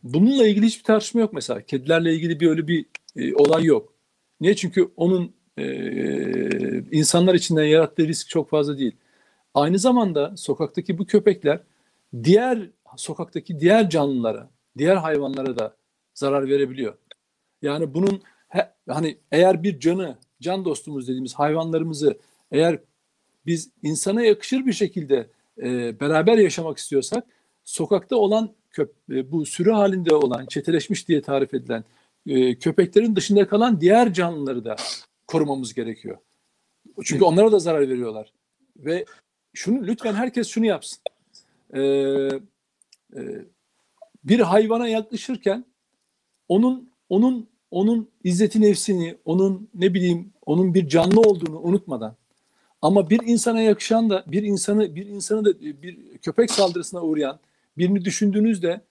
bununla 0.03 0.47
ilgili 0.47 0.65
hiçbir 0.65 0.83
tartışma 0.83 1.21
yok 1.21 1.33
mesela. 1.33 1.61
Kedilerle 1.61 2.13
ilgili 2.13 2.39
bir 2.39 2.49
öyle 2.49 2.67
bir 2.67 2.85
e, 3.15 3.35
olay 3.35 3.63
yok. 3.63 3.93
Niye? 4.41 4.55
Çünkü 4.55 4.91
onun 4.95 5.35
e, 5.57 5.65
insanlar 6.91 7.35
içinden 7.35 7.65
yarattığı 7.65 8.07
risk 8.07 8.29
çok 8.29 8.49
fazla 8.49 8.77
değil. 8.77 8.95
Aynı 9.53 9.79
zamanda 9.79 10.37
sokaktaki 10.37 10.97
bu 10.97 11.05
köpekler 11.05 11.59
diğer 12.23 12.69
sokaktaki 12.97 13.59
diğer 13.59 13.89
canlılara, 13.89 14.49
diğer 14.77 14.95
hayvanlara 14.95 15.59
da 15.59 15.75
zarar 16.13 16.49
verebiliyor. 16.49 16.97
Yani 17.61 17.93
bunun 17.93 18.21
he- 18.49 18.73
hani 18.89 19.17
eğer 19.31 19.63
bir 19.63 19.79
canı, 19.79 20.17
can 20.41 20.65
dostumuz 20.65 21.07
dediğimiz 21.07 21.33
hayvanlarımızı 21.33 22.17
eğer 22.51 22.79
biz 23.45 23.69
insana 23.83 24.21
yakışır 24.23 24.65
bir 24.65 24.73
şekilde 24.73 25.29
e, 25.61 25.99
beraber 25.99 26.37
yaşamak 26.37 26.77
istiyorsak 26.77 27.23
sokakta 27.63 28.15
olan 28.15 28.53
köp 28.71 28.93
e, 29.11 29.31
bu 29.31 29.45
sürü 29.45 29.71
halinde 29.71 30.15
olan 30.15 30.45
çeteleşmiş 30.45 31.07
diye 31.07 31.21
tarif 31.21 31.53
edilen 31.53 31.83
e, 32.27 32.55
köpeklerin 32.55 33.15
dışında 33.15 33.47
kalan 33.47 33.81
diğer 33.81 34.13
canlıları 34.13 34.65
da 34.65 34.75
korumamız 35.27 35.73
gerekiyor. 35.73 36.17
Çünkü 37.03 37.23
onlara 37.23 37.51
da 37.51 37.59
zarar 37.59 37.89
veriyorlar. 37.89 38.33
Ve 38.77 39.05
şunu 39.53 39.87
lütfen 39.87 40.13
herkes 40.13 40.47
şunu 40.47 40.65
yapsın. 40.65 40.99
Ee, 41.73 41.81
e, 43.15 43.21
bir 44.23 44.39
hayvana 44.39 44.87
yaklaşırken 44.87 45.65
onun 46.47 46.89
onun 47.09 47.49
onun 47.71 48.09
izzeti 48.23 48.61
nefsini, 48.61 49.17
onun 49.25 49.69
ne 49.73 49.93
bileyim, 49.93 50.33
onun 50.45 50.73
bir 50.73 50.87
canlı 50.87 51.21
olduğunu 51.21 51.59
unutmadan 51.59 52.15
ama 52.81 53.09
bir 53.09 53.19
insana 53.23 53.61
yakışan 53.61 54.09
da 54.09 54.23
bir 54.27 54.43
insanı 54.43 54.95
bir 54.95 55.05
insanı 55.05 55.45
da 55.45 55.61
bir 55.61 56.17
köpek 56.17 56.51
saldırısına 56.51 57.01
uğrayan 57.01 57.39
birini 57.77 58.05
düşündüğünüzde 58.05 58.81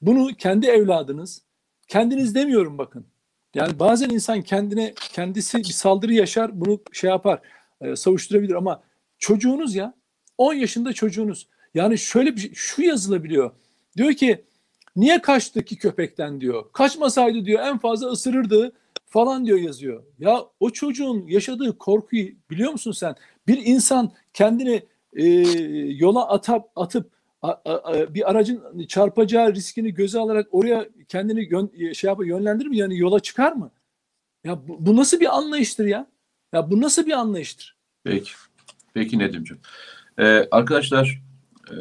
bunu 0.00 0.28
kendi 0.38 0.66
evladınız, 0.66 1.42
kendiniz 1.88 2.34
demiyorum 2.34 2.78
bakın. 2.78 3.06
Yani 3.54 3.78
bazen 3.78 4.10
insan 4.10 4.42
kendine 4.42 4.94
kendisi 5.12 5.58
bir 5.58 5.64
saldırı 5.64 6.14
yaşar, 6.14 6.60
bunu 6.60 6.80
şey 6.92 7.10
yapar, 7.10 7.40
e, 7.80 7.96
savuşturabilir 7.96 8.54
ama 8.54 8.82
çocuğunuz 9.18 9.74
ya 9.74 9.94
10 10.38 10.54
yaşında 10.54 10.92
çocuğunuz. 10.92 11.48
Yani 11.74 11.98
şöyle 11.98 12.36
bir 12.36 12.40
şey, 12.40 12.52
şu 12.54 12.82
yazılabiliyor. 12.82 13.50
Diyor 13.96 14.12
ki 14.12 14.44
niye 14.96 15.22
kaçtı 15.22 15.64
ki 15.64 15.76
köpekten 15.78 16.40
diyor. 16.40 16.72
Kaçmasaydı 16.72 17.44
diyor 17.44 17.60
en 17.60 17.78
fazla 17.78 18.06
ısırırdı 18.06 18.72
falan 19.12 19.46
diyor 19.46 19.58
yazıyor. 19.58 20.04
Ya 20.18 20.40
o 20.60 20.70
çocuğun 20.70 21.26
yaşadığı 21.26 21.78
korkuyu 21.78 22.28
biliyor 22.50 22.72
musun 22.72 22.92
sen? 22.92 23.14
Bir 23.46 23.66
insan 23.66 24.12
kendini 24.34 24.82
e, 25.12 25.24
yola 25.96 26.28
atıp 26.28 26.64
atıp 26.76 27.12
a- 27.42 27.48
a- 27.64 27.92
a- 27.92 28.14
bir 28.14 28.30
aracın 28.30 28.86
çarpacağı 28.88 29.54
riskini 29.54 29.94
göze 29.94 30.18
alarak 30.18 30.48
oraya 30.50 30.88
kendini 31.08 31.48
yön, 31.50 31.92
şey 31.92 32.08
yapar 32.08 32.24
yönlendirir 32.24 32.68
mi? 32.68 32.76
Yani 32.76 32.98
yola 32.98 33.20
çıkar 33.20 33.52
mı? 33.52 33.70
Ya 34.44 34.68
bu, 34.68 34.86
bu 34.86 34.96
nasıl 34.96 35.20
bir 35.20 35.36
anlayıştır 35.36 35.86
ya? 35.86 36.06
Ya 36.52 36.70
bu 36.70 36.80
nasıl 36.80 37.06
bir 37.06 37.12
anlayıştır? 37.12 37.76
Peki. 38.04 38.32
Peki 38.94 39.18
Nedim'ciğim. 39.18 39.60
Ee, 40.18 40.48
arkadaşlar 40.50 41.22
ee, 41.70 41.74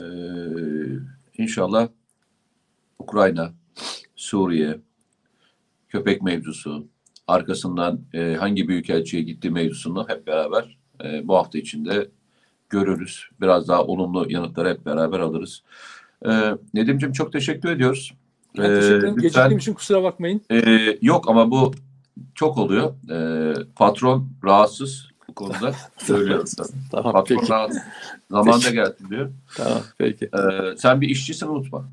inşallah 1.38 1.88
Ukrayna, 3.00 3.54
Suriye, 4.16 4.80
köpek 5.90 6.22
mevzusu, 6.22 6.88
arkasından 7.32 8.00
e, 8.14 8.36
hangi 8.40 8.68
büyükelçiye 8.68 9.24
gitti 9.24 9.50
mevzusunu 9.50 10.06
hep 10.10 10.28
beraber 10.28 10.78
e, 11.04 11.28
bu 11.28 11.36
hafta 11.36 11.58
içinde 11.58 12.08
görürüz. 12.70 13.30
Biraz 13.42 13.68
daha 13.68 13.84
olumlu 13.84 14.26
yanıtları 14.30 14.70
hep 14.70 14.86
beraber 14.86 15.20
alırız. 15.20 15.64
Ee, 16.26 16.52
Nedim'ciğim 16.74 17.14
çok 17.14 17.34
teşekkür 17.34 17.70
ediyoruz. 17.70 18.14
Ben 18.58 18.66
teşekkür 18.66 18.98
ederim. 18.98 19.16
Geciktiğim 19.16 19.58
için 19.58 19.74
kusura 19.74 20.04
bakmayın. 20.04 20.42
Ee, 20.52 20.98
yok 21.02 21.30
ama 21.30 21.52
bu 21.52 21.74
çok 22.36 22.58
oluyor. 22.58 22.94
Ee, 23.12 23.54
patron 23.76 24.30
rahatsız 24.44 25.08
bu 25.28 25.34
konuda. 25.34 25.74
Söylüyorum 25.98 26.48
sana. 26.48 26.68
Tamam 26.92 27.14
Patron 27.14 27.38
peki. 27.38 27.52
rahatsız. 27.52 27.82
Zamanında 28.32 28.70
gelsin 28.70 29.10
diyor. 29.10 29.30
Tamam 29.58 29.82
peki. 29.98 30.26
Ee, 30.26 30.78
sen 30.78 31.02
bir 31.02 31.10
işçisin 31.10 31.48
unutma. 31.48 31.86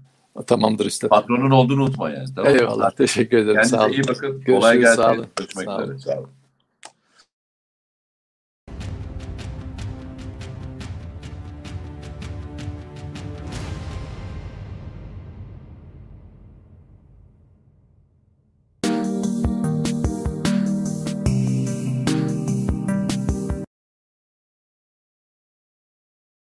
Tamamdır 0.47 0.87
işte. 0.87 1.09
Patronun 1.09 1.51
olduğunu 1.51 1.83
unutma 1.83 2.11
yani. 2.11 2.29
Tamam? 2.37 2.55
Eyvallah. 2.57 2.91
Teşekkür 2.91 3.37
ederim. 3.37 3.55
Kendinize 3.55 3.77
Sağ 3.77 3.85
olun. 3.85 3.93
iyi 3.93 4.03
bakın. 4.09 4.31
Görüşürüz, 4.31 4.61
Kolay 4.61 4.79
gelsin. 4.79 4.97
sağ 5.03 5.13
olun. 5.13 5.27
Sağ 5.65 5.77
olun. 5.77 5.97
Sağ 5.97 6.19
olun. 6.19 6.29